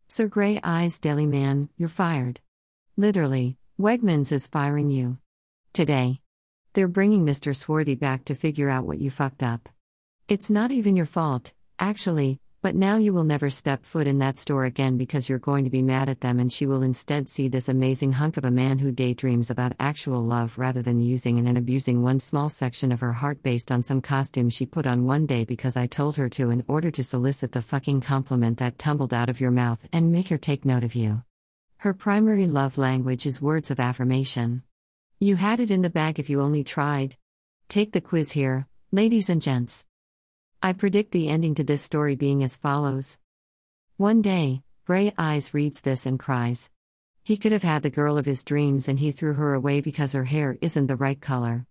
[0.08, 2.40] Sir Grey Eyes Deli Man, you're fired.
[2.96, 5.18] Literally, Wegmans is firing you.
[5.72, 6.20] Today.
[6.74, 7.54] They're bringing Mr.
[7.54, 9.68] Swarthy back to figure out what you fucked up.
[10.28, 14.38] It's not even your fault, actually, but now you will never step foot in that
[14.38, 17.48] store again because you're going to be mad at them, and she will instead see
[17.48, 21.58] this amazing hunk of a man who daydreams about actual love rather than using and
[21.58, 25.26] abusing one small section of her heart based on some costume she put on one
[25.26, 29.12] day because I told her to in order to solicit the fucking compliment that tumbled
[29.12, 31.24] out of your mouth and make her take note of you.
[31.78, 34.62] Her primary love language is words of affirmation.
[35.18, 37.16] You had it in the bag if you only tried.
[37.68, 39.84] Take the quiz here, ladies and gents.
[40.64, 43.18] I predict the ending to this story being as follows.
[43.96, 46.70] One day, Gray Eyes reads this and cries.
[47.24, 50.12] He could have had the girl of his dreams and he threw her away because
[50.12, 51.66] her hair isn't the right color.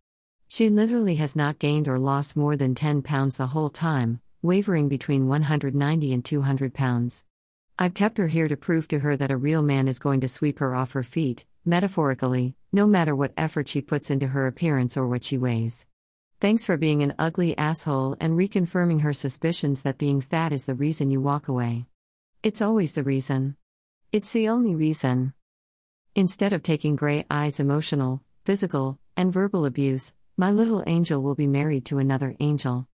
[0.49, 4.89] She literally has not gained or lost more than 10 pounds the whole time, wavering
[4.89, 7.23] between 190 and 200 pounds.
[7.79, 10.27] I've kept her here to prove to her that a real man is going to
[10.27, 14.97] sweep her off her feet, metaphorically, no matter what effort she puts into her appearance
[14.97, 15.85] or what she weighs.
[16.41, 20.73] Thanks for being an ugly asshole and reconfirming her suspicions that being fat is the
[20.73, 21.85] reason you walk away.
[22.41, 23.57] It's always the reason.
[24.11, 25.35] It's the only reason.
[26.15, 31.45] Instead of taking Gray Eye's emotional, physical, and verbal abuse, my little angel will be
[31.45, 32.87] married to another angel.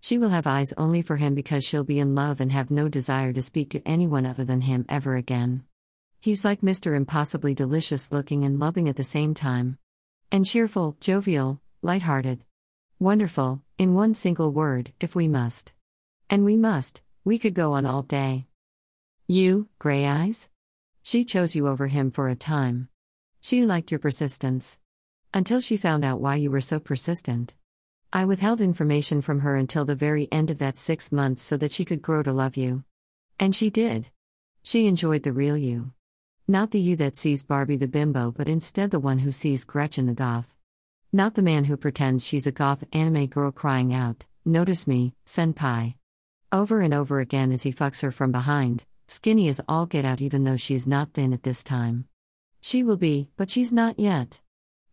[0.00, 2.88] She will have eyes only for him because she'll be in love and have no
[2.88, 5.64] desire to speak to anyone other than him ever again.
[6.20, 6.94] He's like Mr.
[6.94, 9.76] Impossibly delicious looking and loving at the same time.
[10.30, 12.44] And cheerful, jovial, light-hearted.
[13.02, 15.72] Wonderful, in one single word, if we must.
[16.30, 18.46] And we must, We could go on all day.
[19.26, 20.48] You, Gray Eyes?
[21.02, 22.88] She chose you over him for a time.
[23.40, 24.78] She liked your persistence.
[25.34, 27.54] Until she found out why you were so persistent.
[28.12, 31.72] I withheld information from her until the very end of that six months so that
[31.72, 32.84] she could grow to love you.
[33.36, 34.10] And she did.
[34.62, 35.90] She enjoyed the real you.
[36.46, 40.06] Not the you that sees Barbie the bimbo, but instead the one who sees Gretchen
[40.06, 40.54] the goth.
[41.14, 45.96] Not the man who pretends she's a goth anime girl crying out, Notice me, senpai.
[46.50, 50.22] Over and over again as he fucks her from behind, skinny as all get out,
[50.22, 52.06] even though she's not thin at this time.
[52.62, 54.40] She will be, but she's not yet.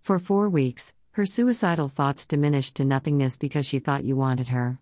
[0.01, 4.79] For four weeks, her suicidal thoughts diminished to nothingness because she thought you wanted her.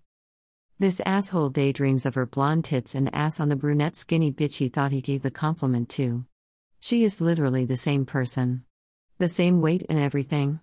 [0.79, 4.69] This asshole daydreams of her blonde tits and ass on the brunette skinny bitch he
[4.69, 6.25] thought he gave the compliment to.
[6.79, 8.63] She is literally the same person.
[9.19, 10.61] The same weight and everything.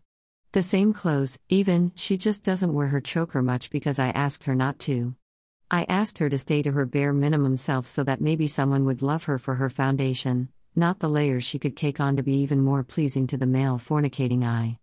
[0.54, 4.54] The same clothes, even, she just doesn't wear her choker much because I asked her
[4.54, 5.16] not to.
[5.68, 9.02] I asked her to stay to her bare minimum self so that maybe someone would
[9.02, 12.60] love her for her foundation, not the layers she could cake on to be even
[12.60, 14.78] more pleasing to the male fornicating eye.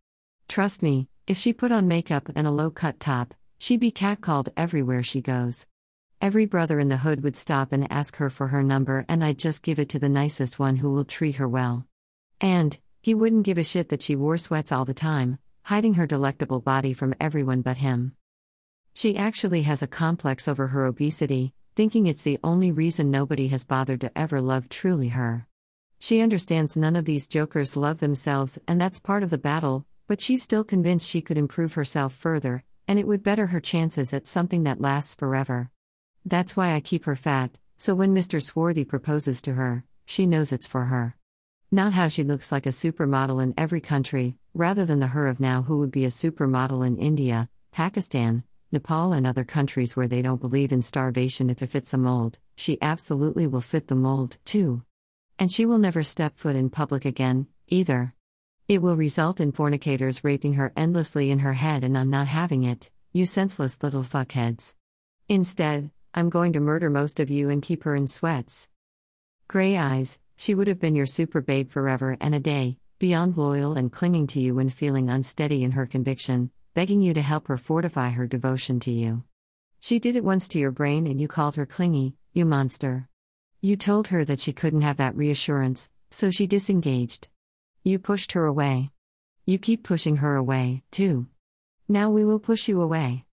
[0.50, 4.50] Trust me, if she put on makeup and a low cut top, she'd be catcalled
[4.58, 5.68] everywhere she goes.
[6.20, 9.40] Every brother in the hood would stop and ask her for her number, and I'd
[9.40, 11.86] just give it to the nicest one who will treat her well.
[12.42, 16.08] And, he wouldn't give a shit that she wore sweats all the time, hiding her
[16.08, 18.14] delectable body from everyone but him.
[18.94, 23.64] She actually has a complex over her obesity, thinking it's the only reason nobody has
[23.64, 25.48] bothered to ever love truly her.
[26.00, 30.20] She understands none of these jokers love themselves, and that's part of the battle, but
[30.20, 34.28] she's still convinced she could improve herself further, and it would better her chances at
[34.28, 35.70] something that lasts forever.
[36.26, 38.42] That's why I keep her fat, so when Mr.
[38.42, 41.16] Swarthy proposes to her, she knows it's for her.
[41.74, 45.40] Not how she looks like a supermodel in every country, rather than the her of
[45.40, 50.22] now who would be a supermodel in India, Pakistan, Nepal, and other countries where they
[50.22, 54.38] don't believe in starvation if it fits a mold, she absolutely will fit the mold,
[54.44, 54.84] too.
[55.40, 58.16] And she will never step foot in public again, either.
[58.68, 62.66] It will result in fornicators raping her endlessly in her head, and I'm not having
[62.66, 64.76] it, you senseless little fuckheads.
[65.30, 68.68] Instead, I'm going to murder most of you and keep her in sweats.
[69.48, 73.74] Gray eyes, she would have been your super babe forever and a day, beyond loyal
[73.78, 77.58] and clinging to you when feeling unsteady in her conviction, begging you to help her
[77.58, 79.24] fortify her devotion to you.
[79.82, 83.08] She did it once to your brain and you called her clingy, you monster.
[83.62, 87.28] You told her that she couldn't have that reassurance, so she disengaged.
[87.84, 88.90] You pushed her away.
[89.46, 91.28] You keep pushing her away, too.
[91.88, 93.26] Now we will push you away.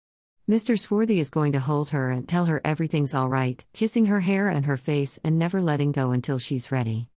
[0.48, 0.78] Mr.
[0.78, 4.48] Swarthy is going to hold her and tell her everything's all right, kissing her hair
[4.48, 7.11] and her face and never letting go until she's ready.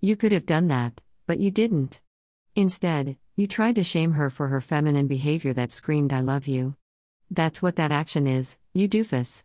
[0.00, 2.00] You could have done that, but you didn't.
[2.54, 6.76] Instead, you tried to shame her for her feminine behavior that screamed, I love you.
[7.28, 9.42] That's what that action is, you doofus.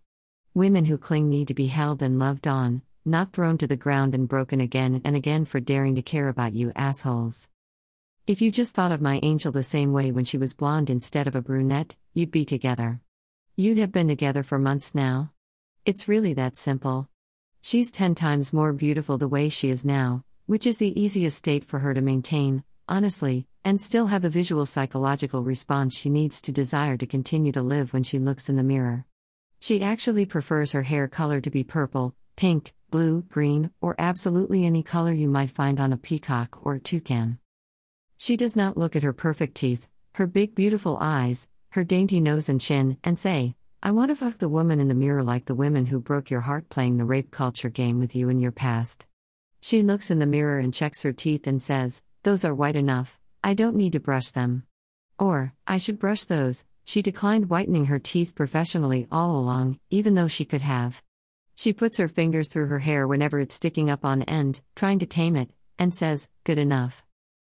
[0.53, 4.13] Women who cling need to be held and loved on, not thrown to the ground
[4.13, 7.49] and broken again and again for daring to care about you assholes.
[8.27, 11.27] If you just thought of my angel the same way when she was blonde instead
[11.27, 13.01] of a brunette, you'd be together.
[13.57, 15.33] You'd have been together for months now.
[15.85, 17.09] It's really that simple.
[17.61, 21.65] She's 10 times more beautiful the way she is now, which is the easiest state
[21.65, 26.53] for her to maintain, honestly, and still have the visual psychological response she needs to
[26.53, 29.05] desire to continue to live when she looks in the mirror.
[29.59, 34.81] She actually prefers her hair color to be purple, pink, blue, green, or absolutely any
[34.81, 37.37] color you might find on a peacock or a toucan.
[38.17, 42.49] She does not look at her perfect teeth, her big beautiful eyes, her dainty nose
[42.49, 45.55] and chin, and say, I want to fuck the woman in the mirror like the
[45.55, 49.07] women who broke your heart playing the rape culture game with you in your past.
[49.61, 53.17] She looks in the mirror and checks her teeth and says, Those are white enough,
[53.43, 54.63] I don't need to brush them.
[55.17, 56.65] Or, I should brush those.
[56.83, 61.01] She declined whitening her teeth professionally all along, even though she could have.
[61.55, 65.05] She puts her fingers through her hair whenever it's sticking up on end, trying to
[65.05, 67.05] tame it, and says, Good enough.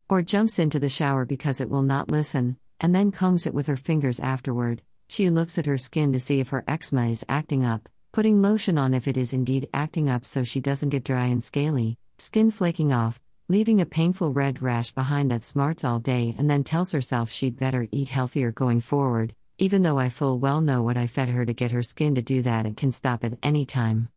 [0.08, 3.66] Or jumps into the shower because it will not listen, and then combs it with
[3.66, 4.82] her fingers afterward.
[5.08, 8.78] She looks at her skin to see if her eczema is acting up, putting lotion
[8.78, 12.50] on if it is indeed acting up so she doesn't get dry and scaly, skin
[12.50, 16.92] flaking off, leaving a painful red rash behind that smarts all day, and then tells
[16.92, 21.06] herself she'd better eat healthier going forward, even though I full well know what I
[21.06, 24.08] fed her to get her skin to do that and can stop at any time.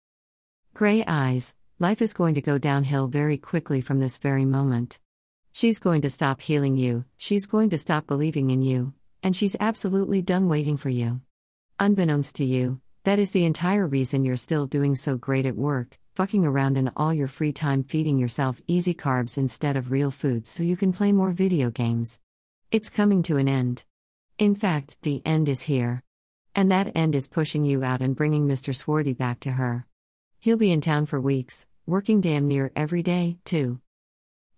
[0.74, 5.00] Gray eyes, life is going to go downhill very quickly from this very moment.
[5.56, 9.56] She's going to stop healing you, she's going to stop believing in you, and she's
[9.60, 11.22] absolutely done waiting for you.
[11.80, 16.00] Unbeknownst to you, that is the entire reason you're still doing so great at work,
[16.16, 20.50] fucking around in all your free time feeding yourself easy carbs instead of real foods
[20.50, 22.20] so you can play more video games.
[22.72, 23.86] It's coming to an end.
[24.40, 26.02] In fact, the end is here.
[26.56, 28.74] And that end is pushing you out and bringing Mr.
[28.74, 29.86] Swarthy back to her.
[30.40, 33.83] He'll be in town for weeks, working damn near every day, too.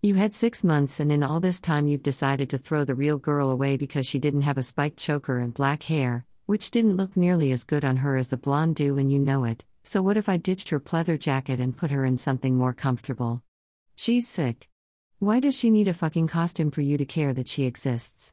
[0.06, 3.18] You had six months, and in all this time, you've decided to throw the real
[3.18, 7.18] girl away because she didn't have a spiked choker and black hair, which didn't look
[7.18, 9.66] nearly as good on her as the blonde do, and you know it.
[9.84, 13.42] So, what if I ditched her pleather jacket and put her in something more comfortable?
[13.96, 14.70] She's sick.
[15.18, 18.32] Why does she need a fucking costume for you to care that she exists?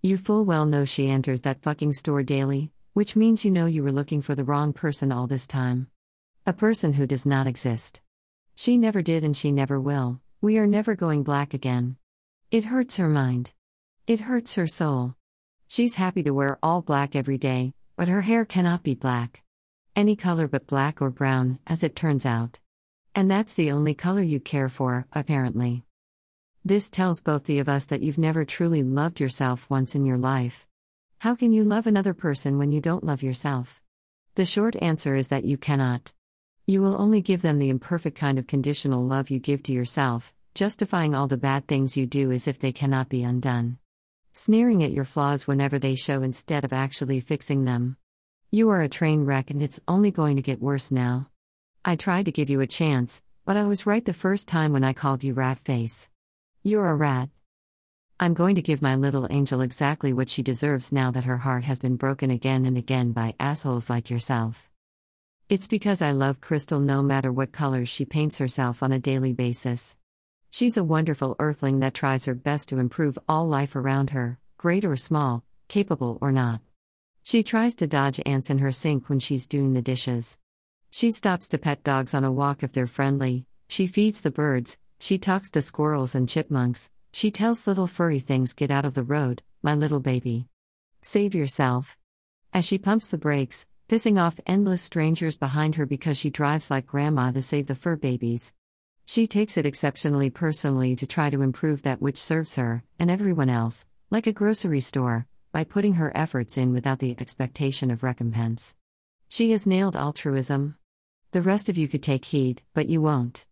[0.00, 3.82] You full well know she enters that fucking store daily, which means you know you
[3.82, 5.88] were looking for the wrong person all this time.
[6.46, 8.00] A person who does not exist.
[8.54, 10.22] She never did and she never will.
[10.42, 11.96] We are never going black again.
[12.50, 13.52] It hurts her mind.
[14.06, 15.14] It hurts her soul.
[15.68, 19.42] She's happy to wear all black every day, but her hair cannot be black.
[19.94, 22.58] Any color but black or brown, as it turns out.
[23.14, 25.84] And that's the only color you care for, apparently.
[26.64, 30.16] This tells both the of us that you've never truly loved yourself once in your
[30.16, 30.66] life.
[31.18, 33.82] How can you love another person when you don't love yourself?
[34.36, 36.14] The short answer is that you cannot.
[36.70, 40.32] You will only give them the imperfect kind of conditional love you give to yourself,
[40.54, 43.78] justifying all the bad things you do as if they cannot be undone.
[44.34, 47.96] Sneering at your flaws whenever they show instead of actually fixing them.
[48.52, 51.28] You are a train wreck and it's only going to get worse now.
[51.84, 54.84] I tried to give you a chance, but I was right the first time when
[54.84, 56.08] I called you rat face.
[56.62, 57.30] You're a rat.
[58.20, 61.64] I'm going to give my little angel exactly what she deserves now that her heart
[61.64, 64.70] has been broken again and again by assholes like yourself.
[65.50, 69.32] It's because I love Crystal no matter what colors she paints herself on a daily
[69.32, 69.96] basis.
[70.52, 74.84] She's a wonderful earthling that tries her best to improve all life around her, great
[74.84, 76.60] or small, capable or not.
[77.24, 80.38] She tries to dodge ants in her sink when she's doing the dishes.
[80.92, 84.78] She stops to pet dogs on a walk if they're friendly, she feeds the birds,
[85.00, 89.02] she talks to squirrels and chipmunks, she tells little furry things get out of the
[89.02, 90.46] road, my little baby.
[91.02, 91.98] Save yourself.
[92.52, 96.86] As she pumps the brakes, pissing off endless strangers behind her because she drives like
[96.86, 98.54] grandma to save the fur babies.
[99.04, 103.48] She takes it exceptionally personally to try to improve that which serves her, and everyone
[103.48, 108.76] else, like a grocery store, by putting her efforts in without the expectation of recompense.
[109.28, 110.76] She has nailed altruism.
[111.32, 113.44] The rest of you could take heed, but you won't.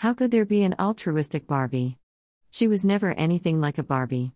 [0.00, 1.96] How could there be an altruistic Barbie?
[2.50, 4.32] She was never anything like a Barbie.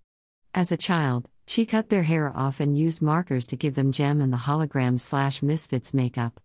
[0.54, 4.20] As a child, she cut their hair off and used markers to give them Jem
[4.20, 6.40] and the hologram slash misfits makeup.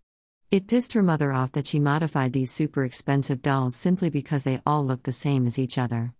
[0.50, 4.62] It pissed her mother off that she modified these super expensive dolls simply because they
[4.64, 6.14] all look the same as each other.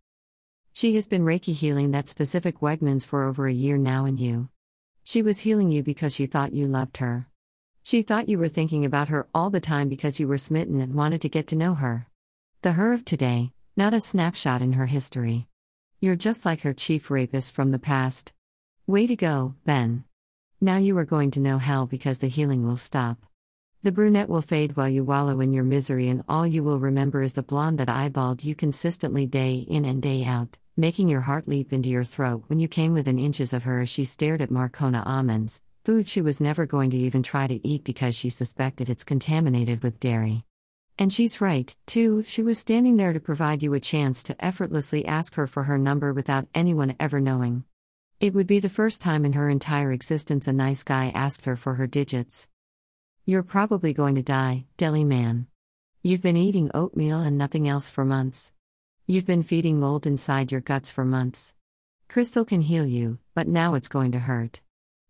[0.75, 4.49] She has been Reiki healing that specific Wegmans for over a year now, and you.
[5.03, 7.27] She was healing you because she thought you loved her.
[7.83, 10.95] She thought you were thinking about her all the time because you were smitten and
[10.95, 12.07] wanted to get to know her.
[12.61, 15.49] The her of today, not a snapshot in her history.
[16.01, 18.35] You're just like her chief rapist from the past.
[18.89, 20.05] Way to go, Ben.
[20.63, 23.19] Now you are going to know hell because the healing will stop.
[23.83, 27.21] The brunette will fade while you wallow in your misery, and all you will remember
[27.21, 31.47] is the blonde that eyeballed you consistently day in and day out, making your heart
[31.47, 34.49] leap into your throat when you came within inches of her as she stared at
[34.49, 38.89] Marcona almonds, food she was never going to even try to eat because she suspected
[38.89, 40.47] it's contaminated with dairy.
[40.99, 45.05] And she's right, too, she was standing there to provide you a chance to effortlessly
[45.05, 47.65] ask her for her number without anyone ever knowing.
[48.21, 51.55] It would be the first time in her entire existence a nice guy asked her
[51.55, 52.49] for her digits.
[53.25, 55.47] You're probably going to die, deli man.
[56.03, 58.53] You've been eating oatmeal and nothing else for months.
[59.07, 61.55] You've been feeding mold inside your guts for months.
[62.09, 64.63] Crystal can heal you, but now it's going to hurt.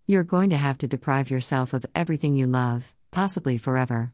[0.07, 4.13] You're going to have to deprive yourself of everything you love, possibly forever.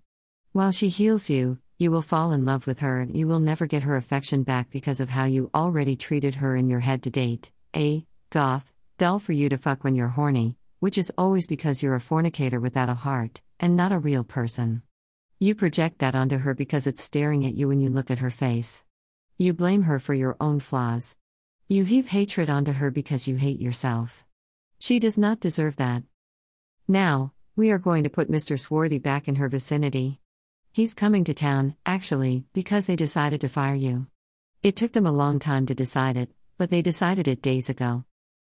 [0.53, 3.67] While she heals you, you will fall in love with her and you will never
[3.67, 7.11] get her affection back because of how you already treated her in your head to
[7.11, 7.51] date.
[7.75, 8.07] A.
[8.31, 12.01] Goth, dull for you to fuck when you're horny, which is always because you're a
[12.01, 14.83] fornicator without a heart, and not a real person.
[15.41, 18.31] You project that onto her because it's staring at you when you look at her
[18.31, 18.85] face.
[19.37, 21.17] You blame her for your own flaws.
[21.67, 24.25] You heap hatred onto her because you hate yourself.
[24.79, 26.05] She does not deserve that.
[26.87, 28.59] Now, we are going to put Mr.
[28.59, 30.21] Swarthy back in her vicinity.
[30.73, 34.07] He's coming to town, actually, because they decided to fire you.
[34.63, 38.05] It took them a long time to decide it, but they decided it days ago.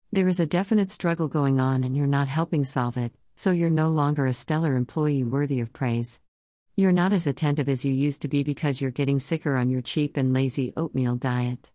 [0.09, 3.69] There is a definite struggle going on and you're not helping solve it, so you're
[3.69, 6.21] no longer a stellar employee worthy of praise.
[6.77, 9.81] You're not as attentive as you used to be because you're getting sicker on your
[9.81, 11.71] cheap and lazy oatmeal diet.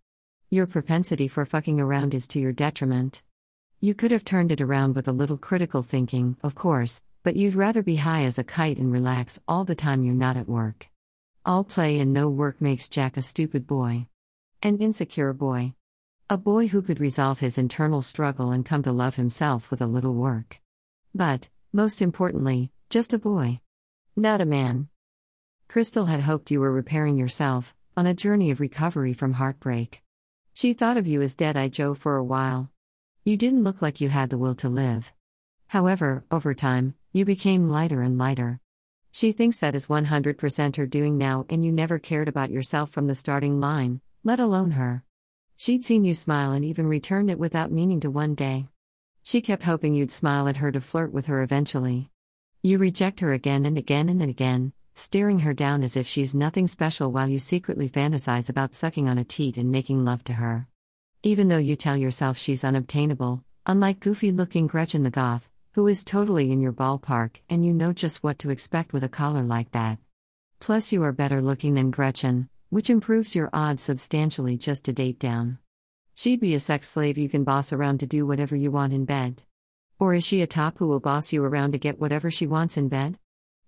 [0.49, 3.23] Your propensity for fucking around is to your detriment.
[3.81, 7.55] You could have turned it around with a little critical thinking, of course, but you'd
[7.55, 10.89] rather be high as a kite and relax all the time you're not at work.
[11.45, 14.07] All play and no work makes Jack a stupid boy.
[14.63, 15.75] An insecure boy.
[16.31, 19.87] A boy who could resolve his internal struggle and come to love himself with a
[19.87, 20.61] little work.
[21.15, 23.61] But, Most importantly, just a boy.
[24.15, 24.89] Not a man.
[25.69, 30.03] Crystal had hoped you were repairing yourself, on a journey of recovery from heartbreak.
[30.53, 32.71] She thought of you as Dead Eye Joe for a while.
[33.25, 35.15] You didn't look like you had the will to live.
[35.69, 38.61] However, over time, you became lighter and lighter.
[39.11, 43.07] She thinks that is 100% her doing now, and you never cared about yourself from
[43.07, 45.05] the starting line, let alone her.
[45.65, 48.67] She'd seen you smile and even returned it without meaning to one day.
[49.23, 52.11] She kept hoping you'd smile at her to flirt with her eventually.
[52.65, 56.67] You reject her again and again and again, staring her down as if she's nothing
[56.67, 60.67] special while you secretly fantasize about sucking on a teat and making love to her.
[61.23, 66.03] Even though you tell yourself she's unobtainable, unlike goofy looking Gretchen the Goth, who is
[66.03, 69.71] totally in your ballpark and you know just what to expect with a collar like
[69.71, 70.01] that.
[70.59, 75.19] Plus, you are better looking than Gretchen, which improves your odds substantially just to date
[75.19, 75.59] down.
[76.15, 79.05] She'd be a sex slave you can boss around to do whatever you want in
[79.05, 79.43] bed.
[80.01, 82.79] Or is she a top who will boss you around to get whatever she wants
[82.79, 83.19] in bed?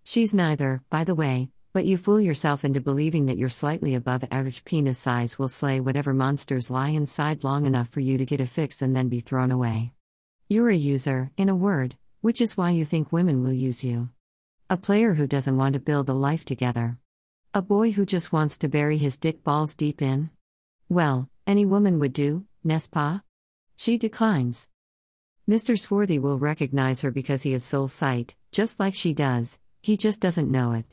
[0.05, 4.25] She's neither, by the way, but you fool yourself into believing that your slightly above
[4.31, 8.41] average penis size will slay whatever monsters lie inside long enough for you to get
[8.41, 9.93] a fix and then be thrown away.
[10.49, 14.09] You're a user, in a word, which is why you think women will use you.
[14.71, 16.97] A player who doesn't want to build a life together.
[17.57, 20.31] A boy who just wants to bury his dick balls deep in.
[20.89, 23.21] Well, any woman would do, n'est-ce pas?
[23.77, 24.69] She declines.
[25.49, 25.79] Mr.
[25.79, 30.21] Swarthy will recognize her because he has soul sight, just like she does, he just
[30.21, 30.85] doesn't know it.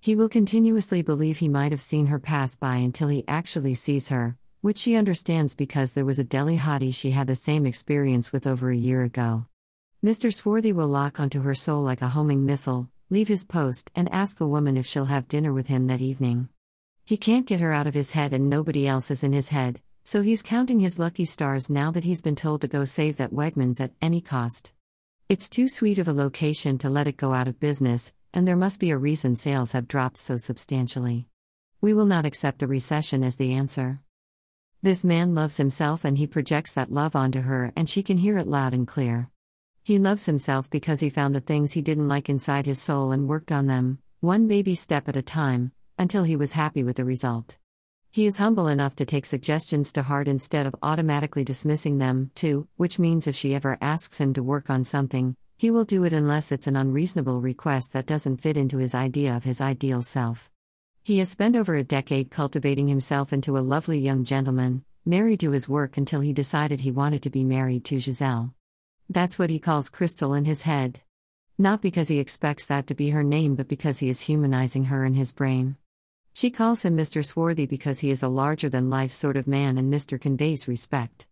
[0.00, 4.08] He will continuously believe he might have seen her pass by until he actually sees
[4.08, 8.32] her, which she understands because there was a deli hottie she had the same experience
[8.32, 9.46] with over a year ago.
[10.04, 10.34] Mr.
[10.34, 14.38] Swarthy will lock onto her soul like a homing missile, leave his post, and ask
[14.38, 16.48] the woman if she'll have dinner with him that evening.
[17.04, 19.82] He can't get her out of his head and nobody else is in his head,
[20.02, 23.34] so he's counting his lucky stars now that he's been told to go save that
[23.34, 24.72] Wegmans at any cost.
[25.28, 28.56] It's too sweet of a location to let it go out of business, and there
[28.56, 31.26] must be a reason sales have dropped so substantially.
[31.82, 34.00] We will not accept a recession as the answer.
[34.80, 38.38] This man loves himself and he projects that love onto her, and she can hear
[38.38, 39.28] it loud and clear.
[39.84, 43.26] He loves himself because he found the things he didn't like inside his soul and
[43.26, 47.04] worked on them, one baby step at a time, until he was happy with the
[47.04, 47.56] result.
[48.12, 52.68] He is humble enough to take suggestions to heart instead of automatically dismissing them, too,
[52.76, 56.12] which means if she ever asks him to work on something, he will do it
[56.12, 60.48] unless it's an unreasonable request that doesn't fit into his idea of his ideal self.
[61.02, 65.50] He has spent over a decade cultivating himself into a lovely young gentleman, married to
[65.50, 68.54] his work until he decided he wanted to be married to Giselle.
[69.08, 71.00] That's what he calls Crystal in his head.
[71.58, 75.04] Not because he expects that to be her name, but because he is humanizing her
[75.04, 75.76] in his brain.
[76.32, 77.24] She calls him Mr.
[77.24, 80.20] Swarthy because he is a larger than life sort of man and Mr.
[80.20, 81.26] conveys respect.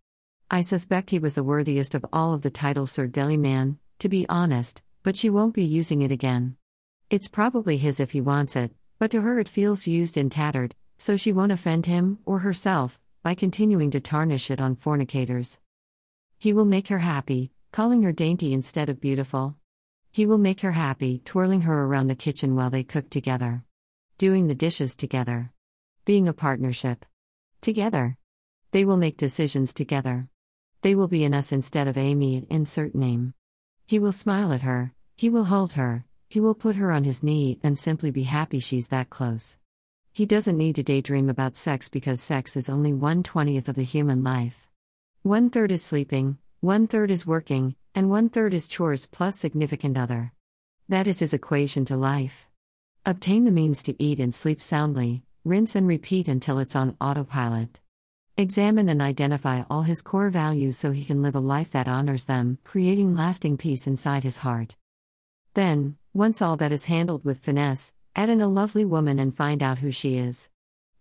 [0.49, 4.09] I suspect he was the worthiest of all of the titles Sir Deli Man, to
[4.09, 6.57] be honest, but she won't be using it again.
[7.09, 10.75] It's probably his if he wants it, but to her it feels used and tattered,
[10.97, 15.59] so she won't offend him, or herself, by continuing to tarnish it on fornicators.
[16.37, 19.55] He will make her happy, calling her dainty instead of beautiful.
[20.11, 23.63] He will make her happy, twirling her around the kitchen while they cook together
[24.21, 25.51] doing the dishes together,
[26.05, 27.07] being a partnership.
[27.59, 28.17] Together.
[28.69, 30.27] They will make decisions together.
[30.83, 33.33] They will be in us instead of Amy, insert name.
[33.87, 37.23] He will smile at her, he will hold her, he will put her on his
[37.23, 39.57] knee and simply be happy she's that close.
[40.13, 43.81] He doesn't need to daydream about sex because sex is only one twentieth of the
[43.81, 44.69] human life.
[45.23, 49.97] One third is sleeping, one third is working, and one third is chores plus significant
[49.97, 50.31] other.
[50.87, 52.47] That is his equation to life.
[53.03, 57.79] Obtain the means to eat and sleep soundly, rinse and repeat until it's on autopilot.
[58.37, 62.25] Examine and identify all his core values so he can live a life that honors
[62.25, 64.75] them, creating lasting peace inside his heart.
[65.55, 69.63] Then, once all that is handled with finesse, add in a lovely woman and find
[69.63, 70.47] out who she is.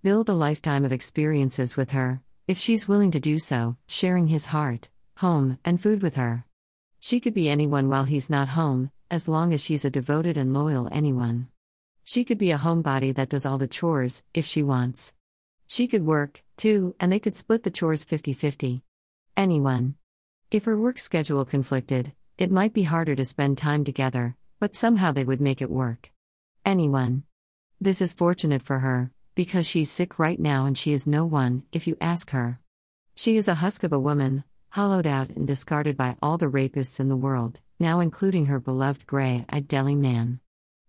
[0.02, 4.46] Build a lifetime of experiences with her, if she's willing to do so, sharing his
[4.46, 4.88] heart,
[5.20, 6.44] home, and food with her.
[6.98, 10.54] She could be anyone while he's not home, as long as she's a devoted and
[10.54, 11.48] loyal anyone.
[12.04, 15.12] She could be a homebody that does all the chores, if she wants.
[15.66, 18.82] She could work, too, and they could split the chores 50 50.
[19.36, 19.94] Anyone.
[20.50, 25.12] If her work schedule conflicted, it might be harder to spend time together, but somehow
[25.12, 26.10] they would make it work.
[26.64, 27.24] Anyone.
[27.78, 31.64] This is fortunate for her, because she's sick right now and she is no one,
[31.72, 32.58] if you ask her.
[33.14, 37.00] She is a husk of a woman, hollowed out and discarded by all the rapists
[37.00, 40.40] in the world, now including her beloved gray eyed deli man.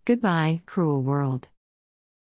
[0.06, 1.50] Goodbye, cruel world.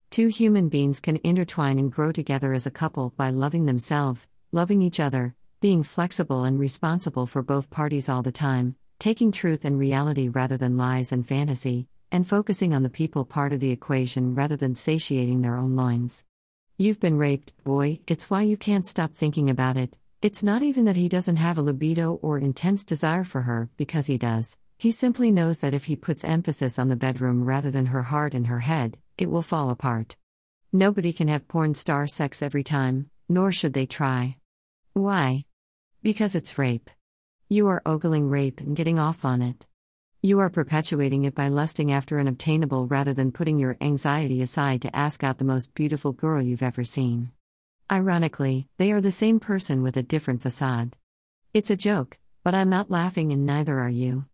[0.09, 4.81] Two human beings can intertwine and grow together as a couple by loving themselves, loving
[4.81, 9.77] each other, being flexible and responsible for both parties all the time, taking truth and
[9.79, 14.35] reality rather than lies and fantasy, and focusing on the people part of the equation
[14.35, 16.25] rather than satiating their own loins.
[16.77, 19.95] You've been raped, boy, it's why you can't stop thinking about it.
[20.21, 24.05] It's not even that he doesn't have a libido or intense desire for her, because
[24.05, 24.55] he does.
[24.77, 28.35] He simply knows that if he puts emphasis on the bedroom rather than her heart
[28.35, 30.17] and her head, it will fall apart.
[30.71, 34.37] Nobody can have porn star sex every time, nor should they try.
[34.93, 35.45] Why?
[36.03, 36.91] Because it's rape.
[37.49, 39.65] You are ogling rape and getting off on it.
[40.21, 44.83] You are perpetuating it by lusting after an obtainable rather than putting your anxiety aside
[44.83, 47.31] to ask out the most beautiful girl you've ever seen.
[47.91, 50.95] Ironically, they are the same person with a different facade.
[51.53, 54.27] It's a joke, but I'm not laughing and neither are you.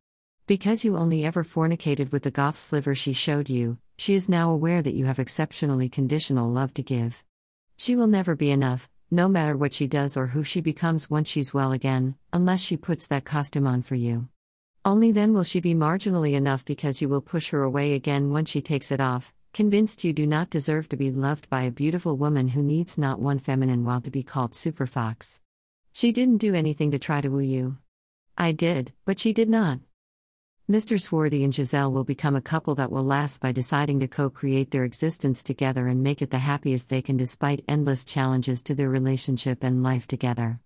[0.46, 4.52] Because you only ever fornicated with the goth sliver she showed you, she is now
[4.52, 7.24] aware that you have exceptionally conditional love to give.
[7.78, 11.28] She will never be enough, no matter what she does or who she becomes once
[11.28, 14.28] she's well again, unless she puts that costume on for you.
[14.86, 18.52] Only then will she be marginally enough because you will push her away again once
[18.52, 22.16] she takes it off, convinced you do not deserve to be loved by a beautiful
[22.16, 25.42] woman who needs not one feminine while to be called Super Fox.
[25.94, 27.80] She didn't do anything to try to woo you.
[28.38, 29.80] I did, but she did not.
[30.70, 31.02] Mr.
[31.02, 34.70] Swarthy and Giselle will become a couple that will last by deciding to co create
[34.70, 38.92] their existence together and make it the happiest they can despite endless challenges to their
[38.92, 40.60] relationship and life together.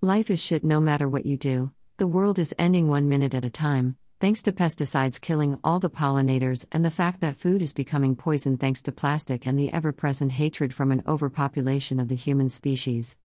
[0.00, 3.44] Life is shit no matter what you do, the world is ending one minute at
[3.44, 7.74] a time, thanks to pesticides killing all the pollinators and the fact that food is
[7.74, 12.14] becoming poison thanks to plastic and the ever present hatred from an overpopulation of the
[12.14, 13.16] human species.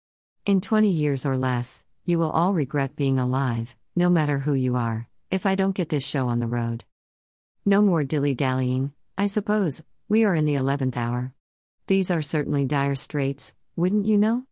[0.47, 4.75] In 20 years or less, you will all regret being alive, no matter who you
[4.75, 6.87] are, if I don't get this show on the road.
[7.67, 11.35] No more dilly dallying, I suppose, we are in the 11th hour.
[11.89, 14.45] These are certainly dire straits, wouldn't you know?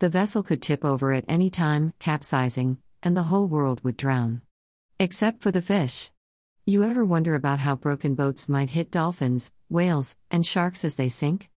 [0.00, 4.42] The vessel could tip over at any time, capsizing, and the whole world would drown.
[4.98, 6.10] Except for the fish.
[6.64, 11.10] You ever wonder about how broken boats might hit dolphins, whales, and sharks as they
[11.10, 11.50] sink?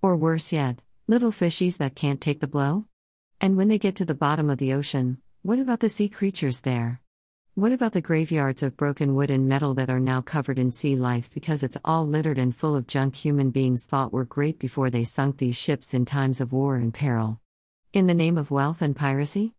[0.00, 2.84] Or worse yet, little fishies that can't take the blow?
[3.40, 6.60] And when they get to the bottom of the ocean, what about the sea creatures
[6.60, 7.00] there?
[7.56, 10.94] What about the graveyards of broken wood and metal that are now covered in sea
[10.94, 14.88] life because it's all littered and full of junk human beings thought were great before
[14.88, 17.40] they sunk these ships in times of war and peril?
[17.92, 19.52] In the name of wealth and piracy?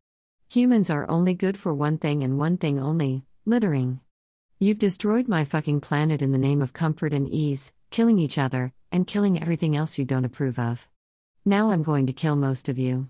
[0.56, 4.00] Humans are only good for one thing and one thing only littering.
[4.58, 8.72] You've destroyed my fucking planet in the name of comfort and ease, killing each other,
[8.90, 10.88] and killing everything else you don't approve of.
[11.44, 13.10] Now I'm going to kill most of you.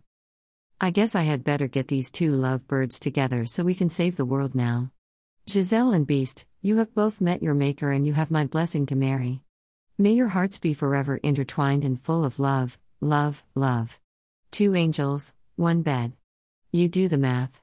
[0.82, 4.26] I guess I had better get these two lovebirds together so we can save the
[4.26, 4.89] world now.
[5.48, 8.96] Giselle and Beast, you have both met your maker and you have my blessing to
[8.96, 9.43] marry.
[10.00, 14.00] May your hearts be forever intertwined and full of love, love, love.
[14.50, 16.14] Two angels, one bed.
[16.76, 17.61] You do the math.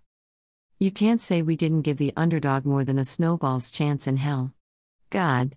[0.78, 4.54] You can't say we didn't give the underdog more than a snowball's chance in hell.
[5.10, 5.54] God.